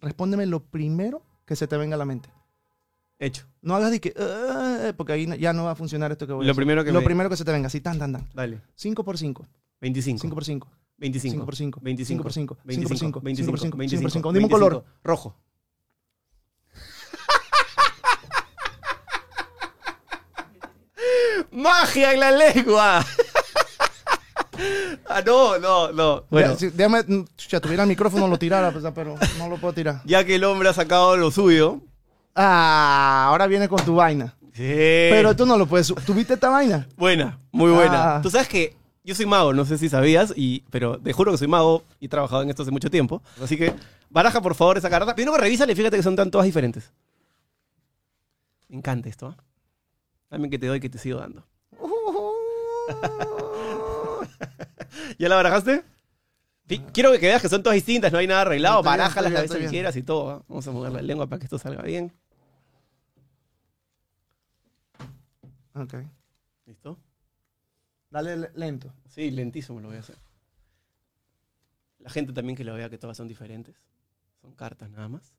[0.00, 2.30] Respóndeme lo primero que se te venga a la mente.
[3.18, 3.46] Hecho.
[3.60, 4.14] No hagas de que...
[4.18, 6.56] "Ah", porque ahí ya no va a funcionar esto que voy a hacer.
[6.56, 7.66] primero que Lo me- primero que se te venga.
[7.68, 8.28] Así, tan, tan, tan.
[8.34, 8.60] Dale.
[8.74, 9.46] 5 por 5.
[9.80, 10.20] 25.
[10.22, 10.68] 5 por 5.
[10.98, 11.32] 25.
[11.32, 11.80] 5 por 5.
[11.82, 12.14] 25.
[12.14, 12.54] 5 por 5.
[12.54, 12.98] 5 por 25.
[12.98, 13.20] 5.
[13.22, 13.44] 25.
[13.44, 13.76] 5 por 5.
[13.76, 13.98] 25.
[13.98, 14.32] 5 por 5.
[14.32, 14.84] Dime un color.
[15.04, 15.36] Rojo.
[21.50, 23.04] ¡Magia en la lengua!
[25.08, 26.24] Ah, no, no, no.
[26.30, 27.24] Bueno, Ya, si- déjame, mm,
[27.60, 30.02] tuviera el micrófono lo tirara, pues, pero no lo puedo tirar.
[30.04, 31.80] ya que el hombre ha sacado lo suyo.
[32.34, 34.34] Ah, ahora viene con tu vaina.
[34.54, 34.62] Sí.
[35.10, 35.88] Pero tú no lo puedes.
[36.06, 36.86] ¿Tuviste esta vaina?
[36.96, 38.16] Buena, muy buena.
[38.16, 38.20] Ah.
[38.22, 41.38] Tú sabes que yo soy mago, no sé si sabías, y, pero te juro que
[41.38, 43.22] soy mago y he trabajado en esto hace mucho tiempo.
[43.42, 43.74] Así que
[44.10, 45.14] baraja por favor esa carta.
[45.14, 46.92] Primero que revísale y fíjate que son tan todas diferentes.
[48.68, 49.36] Me encanta esto, ¿ah?
[50.30, 51.44] Dame que te doy que te sigo dando.
[55.18, 55.84] ¿Ya la barajaste?
[56.92, 58.76] Quiero que veas que son todas distintas, no hay nada arreglado.
[58.82, 60.30] Bien, Barájalas está las veces que quieras y todo.
[60.30, 60.44] ¿ah?
[60.48, 62.12] Vamos a mover la lengua para que esto salga bien.
[65.74, 65.94] Ok.
[66.66, 66.98] ¿Listo?
[68.10, 68.92] Dale le- lento.
[69.08, 70.16] Sí, lentísimo lo voy a hacer.
[71.98, 73.76] La gente también que lo vea que todas son diferentes.
[74.40, 75.34] Son cartas nada más.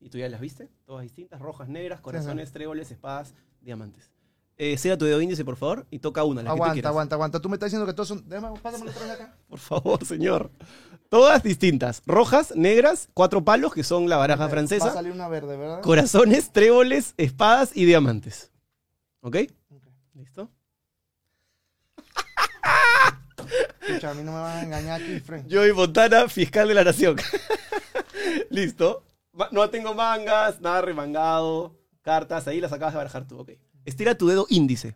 [0.00, 0.68] ¿Y tú ya las viste?
[0.84, 4.10] Todas distintas, rojas, negras, corazones, tréboles, espadas, diamantes.
[4.60, 7.14] Eh, sea tu dedo índice, por favor, y toca una, la que tú Aguanta, aguanta,
[7.14, 7.40] aguanta.
[7.40, 8.28] Tú me estás diciendo que todos son.
[8.28, 9.36] Déjame, pásamelo otra vez acá.
[9.48, 10.50] Por favor, señor.
[11.08, 12.02] Todas distintas.
[12.06, 14.92] Rojas, negras, cuatro palos, que son la baraja Va a francesa.
[14.92, 15.80] salir una verde, ¿verdad?
[15.80, 18.50] Corazones, tréboles, espadas y diamantes.
[19.20, 19.36] ¿Ok?
[20.14, 20.50] ¿Listo?
[23.80, 25.52] Escucha, a mí no me van a engañar aquí, friend.
[25.52, 27.16] Joey Montana, fiscal de la nación.
[28.50, 29.04] Listo.
[29.52, 33.50] No tengo mangas, nada remangado, cartas, ahí las acabas de barajar tú, ok.
[33.88, 34.94] Estira tu dedo índice.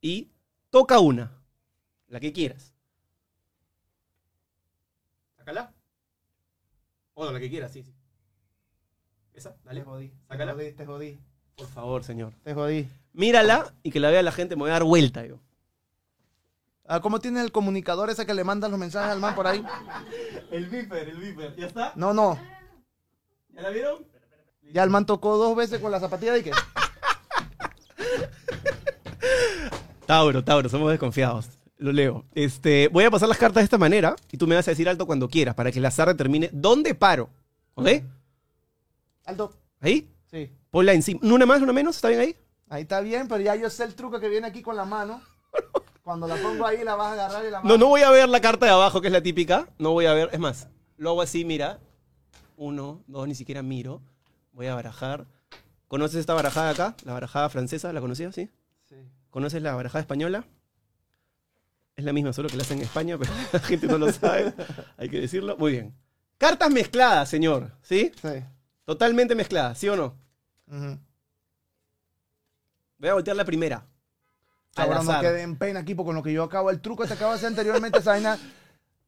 [0.00, 0.30] Y
[0.70, 1.30] toca una.
[2.08, 2.72] La que quieras.
[5.36, 5.74] Sácala.
[7.12, 7.94] O no, la que quieras, sí, sí.
[9.34, 9.80] Esa, dale.
[9.80, 10.08] Te jodí.
[10.08, 10.54] Te Sácala.
[10.54, 11.18] jodí, te jodí.
[11.54, 12.32] Por favor, señor.
[12.42, 12.88] Te jodí.
[13.12, 15.38] Mírala y que la vea la gente, me voy a dar vuelta yo.
[16.86, 19.62] Ah, ¿Cómo tiene el comunicador ese que le manda los mensajes al man por ahí?
[20.50, 21.54] El viper, el viper.
[21.56, 21.92] ¿Ya está?
[21.94, 22.38] No, no.
[23.50, 24.04] ¿Ya la vieron?
[24.72, 26.52] Ya el man tocó dos veces con la zapatilla de que.
[30.10, 31.50] Tauro, Tauro, somos desconfiados.
[31.76, 32.24] Lo leo.
[32.34, 34.88] Este, voy a pasar las cartas de esta manera y tú me vas a decir
[34.88, 37.30] alto cuando quieras para que el azar determine dónde paro.
[37.74, 37.86] ¿Ok?
[39.24, 39.54] Alto.
[39.78, 40.10] ¿Ahí?
[40.28, 40.50] Sí.
[40.68, 41.20] Ponla encima.
[41.22, 41.94] ¿Una más, una menos?
[41.94, 42.36] ¿Está bien ahí?
[42.68, 45.22] Ahí está bien, pero ya yo sé el truco que viene aquí con la mano.
[46.02, 48.28] Cuando la pongo ahí, la vas a agarrar y la No, no voy a ver
[48.28, 49.68] la carta de abajo, que es la típica.
[49.78, 50.30] No voy a ver.
[50.32, 51.78] Es más, lo hago así, mira.
[52.56, 54.02] Uno, dos, ni siquiera miro.
[54.54, 55.28] Voy a barajar.
[55.86, 56.96] ¿Conoces esta barajada acá?
[57.04, 58.34] La barajada francesa, ¿la conocías?
[58.34, 58.50] Sí.
[59.30, 60.44] ¿Conoces la barajada española?
[61.96, 64.52] Es la misma, solo que la hacen en España, pero la gente no lo sabe.
[64.96, 65.56] Hay que decirlo.
[65.56, 65.94] Muy bien.
[66.38, 67.72] Cartas mezcladas, señor.
[67.82, 68.12] ¿Sí?
[68.20, 68.28] Sí.
[68.84, 70.16] Totalmente mezcladas, ¿sí o no?
[70.66, 70.98] Ujú.
[72.98, 73.86] Voy a voltear la primera.
[74.76, 75.20] Ahora no azar.
[75.22, 77.32] quede en pena aquí, porque con lo que yo acabo, el truco que te acabo
[77.32, 78.38] de hacer anteriormente, esa vaina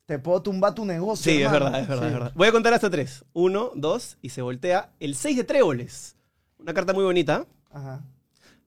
[0.06, 1.32] te puedo tumbar tu negocio.
[1.32, 2.08] Sí, es verdad, es verdad, Sí.
[2.08, 2.32] es verdad.
[2.34, 3.24] Voy a contar hasta tres.
[3.32, 6.16] Uno, dos, y se voltea el 6 de tréboles.
[6.58, 8.02] Una carta muy bonita, Ajá.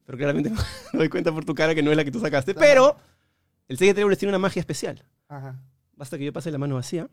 [0.05, 0.49] Pero claramente
[0.93, 2.53] me doy cuenta por tu cara que no es la que tú sacaste.
[2.53, 2.97] Pero
[3.67, 5.03] el 6 de tréboles tiene una magia especial.
[5.27, 5.59] Ajá.
[5.95, 7.09] Basta que yo pase la mano vacía.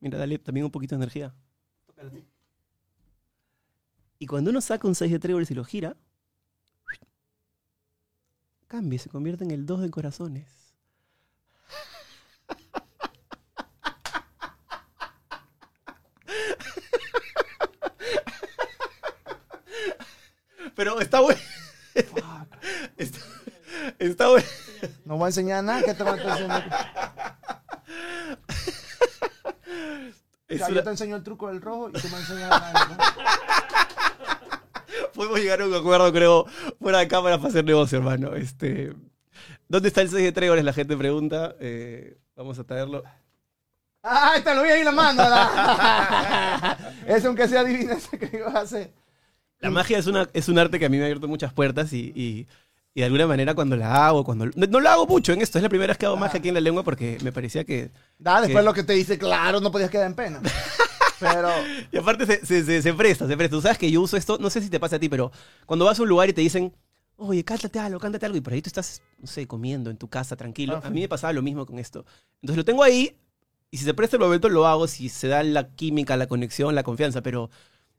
[0.00, 1.34] Mira, dale también un poquito de energía.
[4.18, 5.96] Y cuando uno saca un 6 de tréboles y lo gira,
[8.68, 10.74] cambia y se convierte en el 2 de corazones.
[20.74, 21.40] Pero está bueno.
[21.94, 22.46] Está,
[23.98, 24.46] está bueno.
[25.04, 26.64] No voy a enseñar nada que te voy a enseñar.
[30.46, 32.50] O Es sea, una- yo te enseño el truco del rojo y tú me enseñas
[32.50, 32.98] la
[35.14, 36.46] Podemos llegar a un acuerdo, creo,
[36.80, 38.34] fuera de cámara para hacer negocio, hermano.
[38.34, 38.92] Este,
[39.68, 40.64] ¿Dónde está el 6 de tréboles?
[40.64, 41.54] La gente pregunta.
[41.60, 43.02] Eh, vamos a traerlo.
[44.02, 45.22] ¡Ay, te lo vi ahí la mano!
[47.06, 48.92] Ese aunque sea adivinanza que ibas a hacer.
[49.60, 51.92] La magia es, una, es un arte que a mí me ha abierto muchas puertas
[51.94, 52.46] y, y-
[52.94, 55.58] y de alguna manera cuando la hago, cuando no, no lo hago mucho en esto,
[55.58, 57.90] es la primera vez que hago magia aquí en la lengua porque me parecía que...
[58.18, 58.64] Da, después ¿Qué?
[58.64, 60.40] lo que te dice, claro, no podías quedar en pena.
[61.20, 61.48] Pero,
[61.92, 63.56] Y aparte se, se, se- se presta, se presta.
[63.56, 65.30] Tú sabes que yo uso esto, no sé si te pasa a ti, pero
[65.64, 66.74] cuando vas a un lugar y te dicen,
[67.16, 70.08] oye, cántate algo, cántate algo, y por ahí tú estás, no sé, comiendo en tu
[70.08, 70.80] casa, tranquilo.
[70.82, 72.04] Ah, A mí me pasaba lo mismo con esto.
[72.42, 73.16] Entonces lo tengo ahí
[73.70, 76.74] y si se presta el momento lo hago, si se da la química, la conexión,
[76.74, 77.48] la confianza, pero...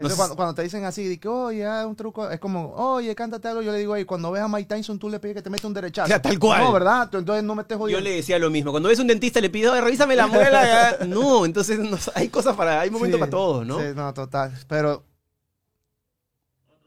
[0.09, 3.47] sé- cuando, cuando te dicen así, de que, oye, un truco, es como, oye, cántate
[3.47, 5.49] algo, yo le digo, oye, cuando ves a Mike Tyson, tú le pides que te
[5.49, 6.09] meta un derechazo.
[6.09, 6.63] Ya, tal cual.
[6.63, 7.09] No, ¿verdad?
[7.13, 8.03] Entonces no me estés Yo jodiendo.
[8.03, 8.71] le decía lo mismo.
[8.71, 10.97] Cuando ves a un dentista le pido, "Ay, revísame la muela.
[10.99, 11.05] ya".
[11.05, 13.79] No, entonces no- hay cosas para, hay momentos Sí, para todo, ¿no?
[13.79, 14.51] Sí, no, total.
[14.67, 15.03] Pero,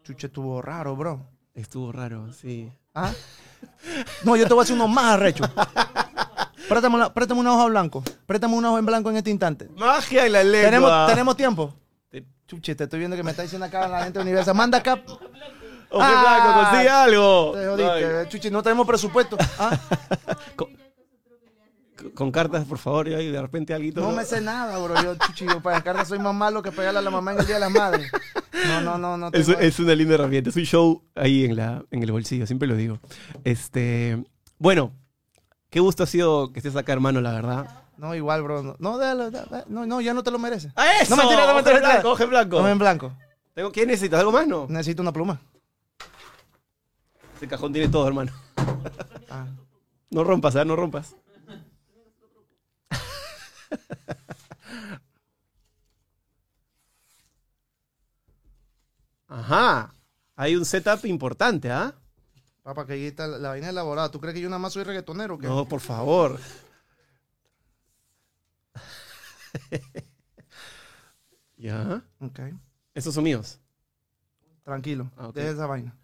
[0.04, 1.20] chuche, estuvo raro, bro.
[1.54, 2.70] Estuvo raro, sí.
[2.94, 3.10] ¿Ah?
[4.24, 5.44] No, yo te voy a hacer uno más arrecho.
[6.68, 8.02] Préstame una, préstame una hoja blanco.
[8.26, 9.68] Préstame una hoja en blanco en este instante.
[9.76, 10.66] Magia en la lengua.
[10.70, 11.74] ¿Tenemos, ¿Tenemos tiempo?
[12.10, 14.54] Te- Chuche, te estoy viendo que me está diciendo acá la gente de Universal.
[14.54, 14.94] Manda acá.
[15.90, 17.52] Oje Ah, blanco, consigue algo.
[17.54, 19.36] Te jodiste, Chuchi, no tenemos presupuesto.
[19.58, 19.78] ¿Ah?
[20.54, 20.68] Con,
[22.14, 24.00] con cartas, por favor, y de repente algo.
[24.02, 24.94] No me sé nada, bro.
[25.02, 27.46] Yo, chuchi, yo para cartas soy más malo que pegarle a la mamá en el
[27.46, 28.10] Día de las Madres.
[28.68, 29.30] No, no, no, no.
[29.32, 30.50] Es, es una linda herramienta.
[30.50, 32.98] Es un show ahí en, la, en el bolsillo, siempre lo digo.
[33.44, 34.22] Este,
[34.58, 34.92] bueno,
[35.70, 37.66] qué gusto ha sido que estés acá, hermano, la verdad.
[37.98, 38.62] No, igual, bro.
[38.62, 40.72] No, no, déjalo, da- no, no, ya no te lo mereces.
[40.76, 41.14] ¡Ah, eso!
[41.16, 42.62] No, mentira, no, mentira, Oje blanco, oje blanco.
[42.62, 43.12] No en blanco.
[43.54, 44.20] Tengo, ¿Qué necesitas?
[44.20, 44.46] ¿Algo más?
[44.46, 44.66] No.
[44.68, 45.40] Necesito una pluma.
[47.36, 48.32] Ese cajón tiene todo, hermano.
[49.28, 49.46] Ah.
[50.10, 50.64] No rompas, ¿ah?
[50.64, 51.14] No rompas.
[59.28, 59.92] Ajá.
[60.36, 61.94] Hay un setup importante, ¿ah?
[62.62, 64.10] Papá, que ahí está la, la vaina elaborada.
[64.10, 65.46] ¿Tú crees que yo nada más soy reggaetonero o qué?
[65.46, 66.38] No, por favor.
[71.56, 72.02] ¿Ya?
[72.20, 72.40] Ok.
[72.94, 73.60] Esos son míos.
[74.64, 75.10] Tranquilo.
[75.16, 75.30] Ah.
[75.34, 75.96] Deja esa vaina.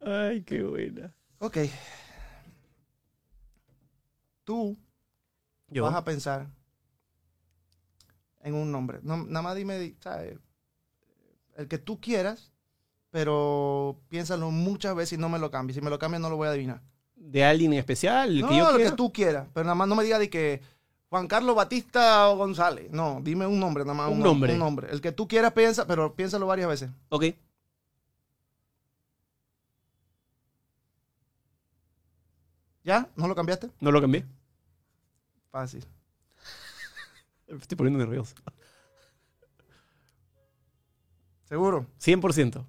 [0.00, 1.14] Ay, qué buena.
[1.38, 1.58] Ok.
[4.44, 4.76] Tú
[5.68, 5.82] Yo.
[5.84, 6.48] vas a pensar
[8.42, 9.00] en un nombre.
[9.02, 10.38] No, nada más dime, di- ¿sabes?
[11.56, 12.52] El que tú quieras,
[13.10, 15.76] pero piénsalo muchas veces y no me lo cambies.
[15.76, 16.82] Si me lo cambias, no lo voy a adivinar.
[17.16, 18.30] ¿De alguien en especial?
[18.30, 20.30] ¿El no, que yo lo que tú quieras, pero nada más no me digas de
[20.30, 20.62] que
[21.08, 22.90] Juan Carlos Batista o González.
[22.90, 24.10] No, dime un nombre, nada más.
[24.10, 24.52] Un nombre.
[24.52, 24.88] Un nombre.
[24.90, 26.90] El que tú quieras, piensa, pero piénsalo varias veces.
[27.08, 27.24] Ok.
[32.84, 33.08] ¿Ya?
[33.16, 33.70] ¿No lo cambiaste?
[33.80, 34.24] No lo cambié.
[35.50, 35.84] Fácil.
[37.48, 38.34] Me estoy poniendo nervioso.
[41.44, 41.86] ¿Seguro?
[42.00, 42.64] 100%.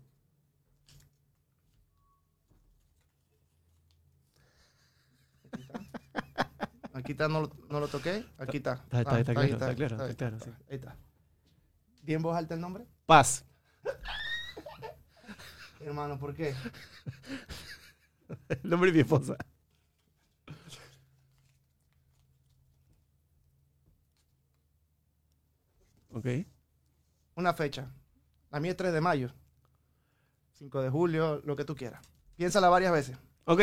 [6.98, 8.26] Aquí está, no, lo- no lo toqué.
[8.40, 8.74] Aquí está.
[8.74, 10.50] Está- está- Ah, está ahí claro, está claro, ahí está claro, sí.
[10.70, 10.96] Ahí está.
[12.02, 12.86] ¿Bien voz alta el nombre?
[13.06, 13.46] Paz.
[15.80, 16.56] Hermano, ¿por qué?
[18.64, 19.38] El nombre de mi esposa.
[26.12, 26.26] Ok.
[27.36, 27.92] Una fecha.
[28.52, 29.32] La mía es 3 de mayo.
[30.54, 32.02] 5 de julio, lo que tú quieras.
[32.36, 33.18] Piénsala varias veces.
[33.46, 33.62] Ok.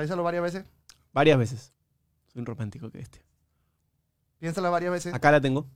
[0.00, 0.64] Piénsalo varias veces.
[1.12, 1.72] Varias veces.
[2.32, 3.22] Soy un romántico que este.
[4.38, 5.12] Piénsala varias veces.
[5.12, 5.66] Acá la tengo.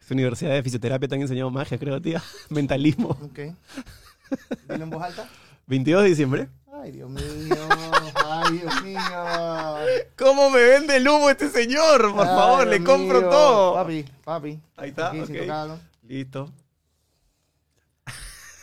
[0.00, 2.22] Esta universidad de fisioterapia te han enseñado magia, creo, tía.
[2.50, 3.08] Mentalismo.
[3.22, 3.38] Ok.
[4.68, 5.28] Dilo en voz alta.
[5.66, 6.48] 22 de diciembre.
[6.72, 7.22] Ay, Dios mío.
[8.24, 9.00] Ay, Dios mío.
[10.16, 12.12] ¿Cómo me vende el humo este señor?
[12.14, 13.30] Por Ay, favor, le compro mío.
[13.30, 13.74] todo.
[13.74, 14.60] Papi, papi.
[14.76, 15.22] Ahí está, Aquí.
[16.08, 16.52] Listo.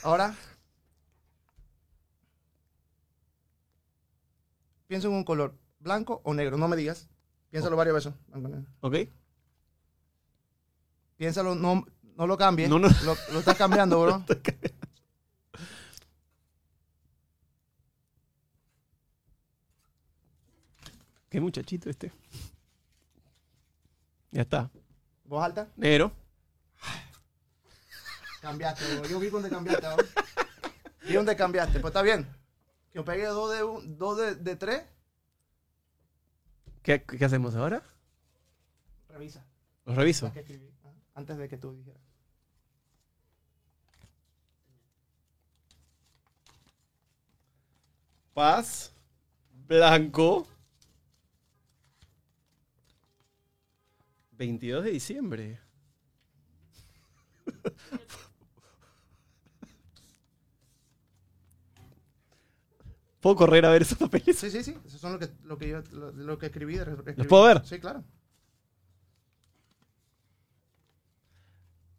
[0.03, 0.35] Ahora.
[4.87, 7.07] Piensa en un color, blanco o negro, no me digas.
[7.49, 8.13] Piénsalo varias veces.
[8.81, 8.95] ¿Ok?
[11.17, 11.85] Piénsalo, no,
[12.15, 12.69] no lo cambies.
[12.69, 12.87] No, no.
[13.03, 14.23] Lo, lo estás cambiando, bro.
[21.29, 22.11] Qué muchachito este.
[24.31, 24.69] Ya está.
[25.25, 25.67] Voz alta.
[25.75, 26.11] Negro.
[28.43, 29.07] Cambiaste, bro.
[29.07, 30.03] Yo vi dónde cambiaste ahora.
[31.07, 31.79] Vi dónde cambiaste.
[31.79, 32.27] Pues está bien.
[32.91, 34.83] Que yo pegué dos de, un- dos de, de tres.
[36.81, 37.81] ¿Qué, qué hacemos ahora?
[39.07, 39.45] Revisa.
[39.85, 40.25] Los reviso.
[40.25, 42.01] las que escribí, ah, Antes de que tú dijeras.
[48.33, 48.91] Paz.
[49.67, 50.47] Blanco.
[54.31, 55.59] 22 de diciembre.
[63.23, 64.37] ¿Puedo correr a ver esos papeles?
[64.37, 64.77] Sí, sí, sí.
[64.85, 66.75] Eso son lo que, lo que yo lo, lo que escribí.
[66.75, 67.65] de- lo que ¿Los puedo ver?
[67.65, 68.03] Sí, claro.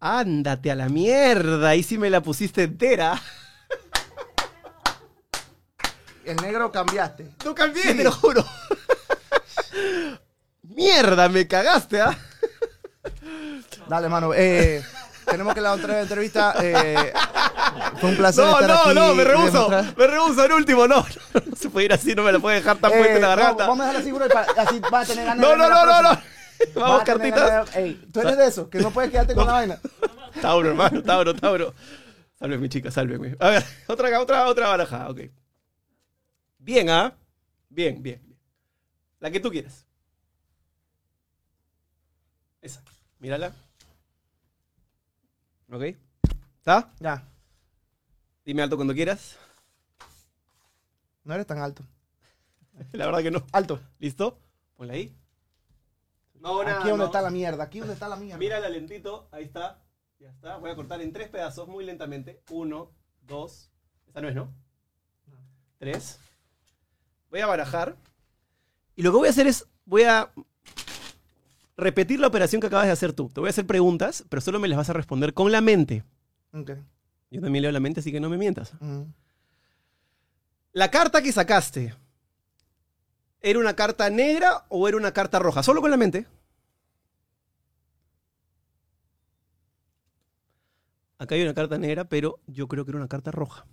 [0.01, 1.71] Ándate a la mierda.
[1.71, 3.19] Ahí sí me la pusiste entera.
[6.27, 7.31] El negro cambiaste.
[7.45, 7.97] No cambié, Sí.
[7.97, 8.45] te lo juro.
[10.63, 12.19] Mierda, me cagaste, ¿ah?
[13.89, 14.33] Dale, mano.
[14.35, 14.83] Eh,
[15.25, 16.55] tenemos que la otra entrevista.
[16.61, 17.13] Eh,
[18.01, 19.69] fue un placer No, estar no, aquí no, me rehuso.
[19.97, 21.05] Me rehuso el último, no.
[21.35, 23.23] No, no se puede ir así, no me la puede dejar tan Eh, puesta en
[23.23, 23.67] la garganta.
[23.67, 26.21] vamos a dejarla así, bro, así va a tener ganas No, no, no, no, no.
[26.77, 27.75] Vamos, cartitas.
[27.77, 29.79] Ey, tú eres de eso, que no puedes quedarte con la vaina.
[30.41, 31.75] Tauro, hermano, Tauro, Tauro.
[32.39, 33.37] Sálveme, chica, sálveme.
[33.41, 35.21] A ver, otra, otra, otra baraja, ok.
[36.59, 37.13] Bien, ¿ah?
[37.69, 38.39] Bien, bien, bien.
[39.21, 39.85] La que tú quieras.
[42.63, 42.83] Esa.
[43.19, 43.53] Mírala.
[45.71, 45.83] ¿Ok?
[46.59, 46.93] ¿Está?
[47.01, 47.29] Ya,
[48.45, 49.39] Dime alto cuando quieras.
[51.25, 51.83] no eres tan alto.
[52.93, 53.45] La verdad que no.
[53.53, 53.81] Alto.
[53.99, 54.39] ¿Listo?
[54.77, 55.17] Ponla ahí.
[56.35, 57.07] No, nada, aquí donde no.
[57.07, 58.37] está la mierda, aquí donde está la mierda.
[58.37, 59.83] Mírala lentito, ahí está.
[60.19, 60.59] Ya está.
[60.59, 62.43] Voy a cortar en tres pedazos muy lentamente.
[62.51, 62.93] Uno,
[63.23, 63.71] dos.
[64.07, 64.53] Esta no es, ¿no?
[65.79, 66.21] Tres.
[67.31, 67.97] Voy a barajar.
[68.95, 69.67] Y lo que voy a hacer es.
[69.87, 70.31] Voy a
[71.77, 73.29] repetir la operación que acabas de hacer tú.
[73.29, 76.05] Te voy a hacer preguntas, pero solo me las vas a responder con la mente.
[76.53, 76.73] Ok.
[77.31, 78.73] Yo también leo la mente, así que no me mientas.
[78.81, 79.03] Mm.
[80.73, 81.95] La carta que sacaste.
[83.41, 85.63] ¿Era una carta negra o era una carta roja?
[85.63, 86.27] Solo con la mente.
[91.19, 93.67] Acá hay una carta negra, pero yo creo que era una carta roja.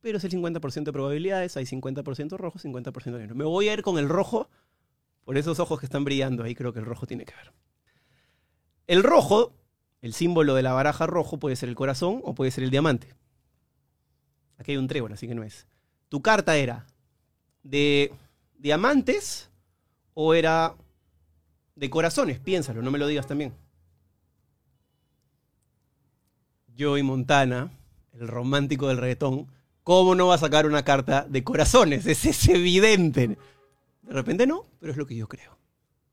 [0.00, 3.34] Pero es el 50% de probabilidades, hay 50% rojo, 50% negro.
[3.34, 4.48] Me voy a ir con el rojo
[5.28, 6.42] por esos ojos que están brillando.
[6.42, 7.52] Ahí creo que el rojo tiene que ver.
[8.86, 9.52] El rojo,
[10.00, 13.14] el símbolo de la baraja rojo, puede ser el corazón o puede ser el diamante.
[14.56, 15.66] Aquí hay un trébol, así que no es.
[16.08, 16.86] ¿Tu carta era
[17.62, 18.10] de
[18.56, 19.50] diamantes
[20.14, 20.74] o era
[21.74, 22.40] de corazones?
[22.40, 23.52] Piénsalo, no me lo digas también.
[26.78, 27.70] Joey Montana,
[28.14, 29.46] el romántico del reggaetón,
[29.82, 32.06] ¿cómo no va a sacar una carta de corazones?
[32.06, 33.36] Es, es evidente.
[34.08, 35.58] De repente no, pero es lo que yo creo.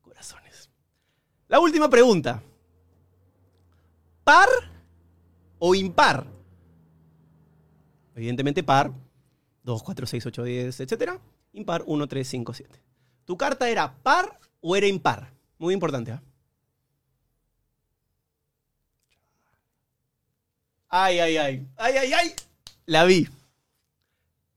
[0.02, 0.68] Corazones.
[1.48, 2.42] La última pregunta.
[4.22, 4.48] ¿Par
[5.58, 6.26] o impar?
[8.14, 8.92] Evidentemente par.
[9.62, 11.12] 2, 4, 6, 8, 10, etc.
[11.54, 12.82] Impar, 1, 3, 5, 7.
[13.24, 15.32] ¿Tu carta era par o era impar?
[15.58, 16.22] Muy importante, ¿ah?
[20.88, 21.66] Ay, ay, ay.
[21.76, 22.32] Ay, ay, ay.
[22.84, 23.26] La vi.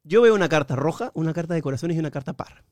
[0.04, 2.66] Yo veo una carta roja, una carta de corazones y una carta par.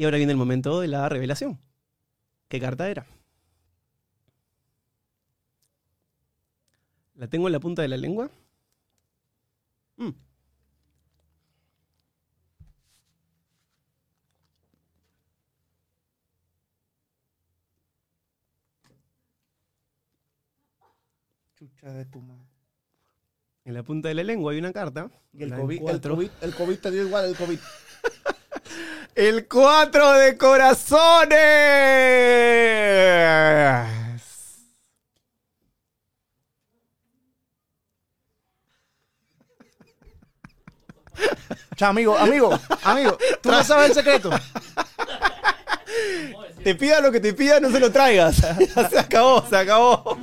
[0.00, 1.60] Y ahora viene el momento de la revelación.
[2.48, 3.04] ¿Qué carta era?
[7.16, 8.30] ¿La tengo en la punta de la lengua?
[9.98, 10.08] Mm.
[21.56, 22.48] Chucha de tu madre.
[23.66, 25.10] En la punta de la lengua hay una carta.
[25.34, 26.00] Y el COVID, el.
[26.00, 27.58] COVID, el COVID te dio igual el COVID.
[29.14, 31.38] El 4 de corazones.
[41.74, 44.30] O sea, amigo, amigo, amigo, tú no sabes el secreto.
[46.62, 48.36] Te pida lo que te pida, no se lo traigas.
[48.90, 50.18] Se acabó, se acabó.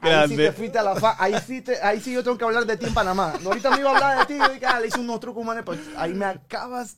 [0.00, 2.44] Ahí sí te fuiste a la fa ahí sí, te- ahí sí yo tengo que
[2.44, 3.34] hablar de ti en Panamá.
[3.40, 5.42] No, ahorita me iba a hablar de ti, yo dije, ah, le hice unos trucos
[5.42, 6.96] humanos, pues ahí me acabas.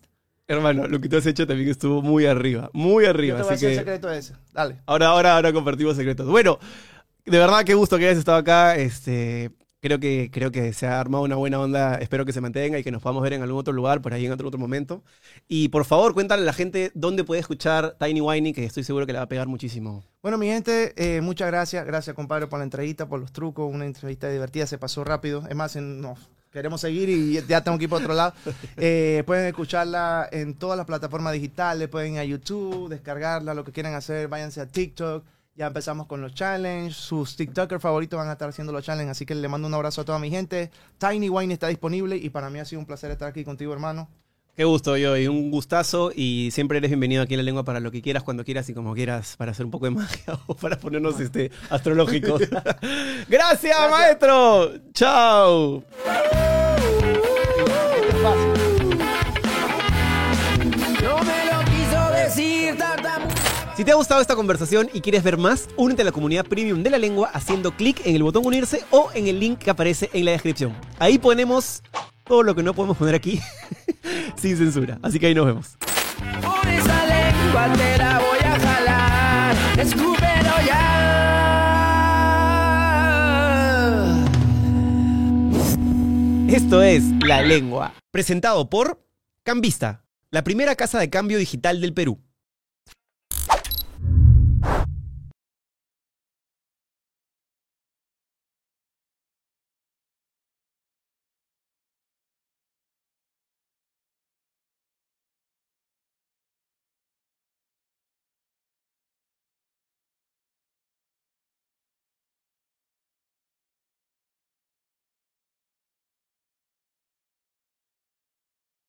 [0.49, 3.37] Hermano, lo que tú has hecho también estuvo muy arriba, muy Yo arriba.
[3.39, 4.35] te voy a el secreto ese.
[4.53, 4.77] Dale.
[4.87, 6.27] ahora, ahora, ahora compartimos secretos.
[6.29, 6.59] Bueno,
[7.25, 8.77] de verdad qué gusto que hayas estado acá.
[8.77, 11.97] Este, creo que, creo que se ha armado una buena onda.
[11.97, 14.25] Espero que se mantenga y que nos podamos ver en algún otro lugar, por ahí
[14.25, 15.03] en otro, otro momento.
[15.49, 19.05] Y por favor, cuéntale a la gente dónde puede escuchar Tiny Whiny, que estoy seguro
[19.05, 20.05] que le va a pegar muchísimo.
[20.23, 21.85] Bueno, mi gente, eh, muchas gracias.
[21.85, 23.69] Gracias, compadre, por la entrevista, por los trucos.
[23.75, 25.43] Una entrevista divertida, se pasó rápido.
[25.49, 26.15] Es más, en- no,
[26.57, 28.33] queremos seguir y ya tengo que ir por otro lado.
[28.79, 33.73] Eh, pueden escucharla en todas las plataformas digitales, pueden ir a YouTube, descargarla, lo que
[33.73, 35.25] quieran hacer, váyanse a TikTok.
[35.55, 36.97] Ya empezamos con los challenges.
[36.97, 39.13] Sus TikTokers favoritos van a estar haciendo los challenges.
[39.13, 40.71] Así que le mando un abrazo a toda mi gente.
[40.99, 44.09] Tiny Wine está disponible y para mí ha sido un placer estar aquí contigo, hermano.
[44.57, 46.13] Qué gusto, yo, y un gustazo.
[46.15, 48.75] Y siempre eres bienvenido aquí en la lengua para lo que quieras, cuando quieras y
[48.75, 52.41] como quieras, para hacer un poco de magia o para ponernos este, astrológicos.
[53.29, 54.73] Gracias, maestro.
[54.95, 55.85] Chao.
[63.77, 66.83] Si te ha gustado esta conversación y quieres ver más, únete a la comunidad premium
[66.83, 70.09] de la lengua haciendo clic en el botón unirse o en el link que aparece
[70.15, 70.75] en la descripción.
[70.99, 71.83] Ahí ponemos
[72.25, 73.39] todo lo que no podemos poner aquí
[74.37, 74.99] sin censura.
[75.03, 75.77] Así que ahí nos vemos.
[76.43, 77.69] Por esa lengua
[78.19, 80.26] voy a jalar.
[86.49, 89.05] Esto es La Lengua, presentado por
[89.43, 92.23] Cambista, la primera casa de cambio digital del Perú.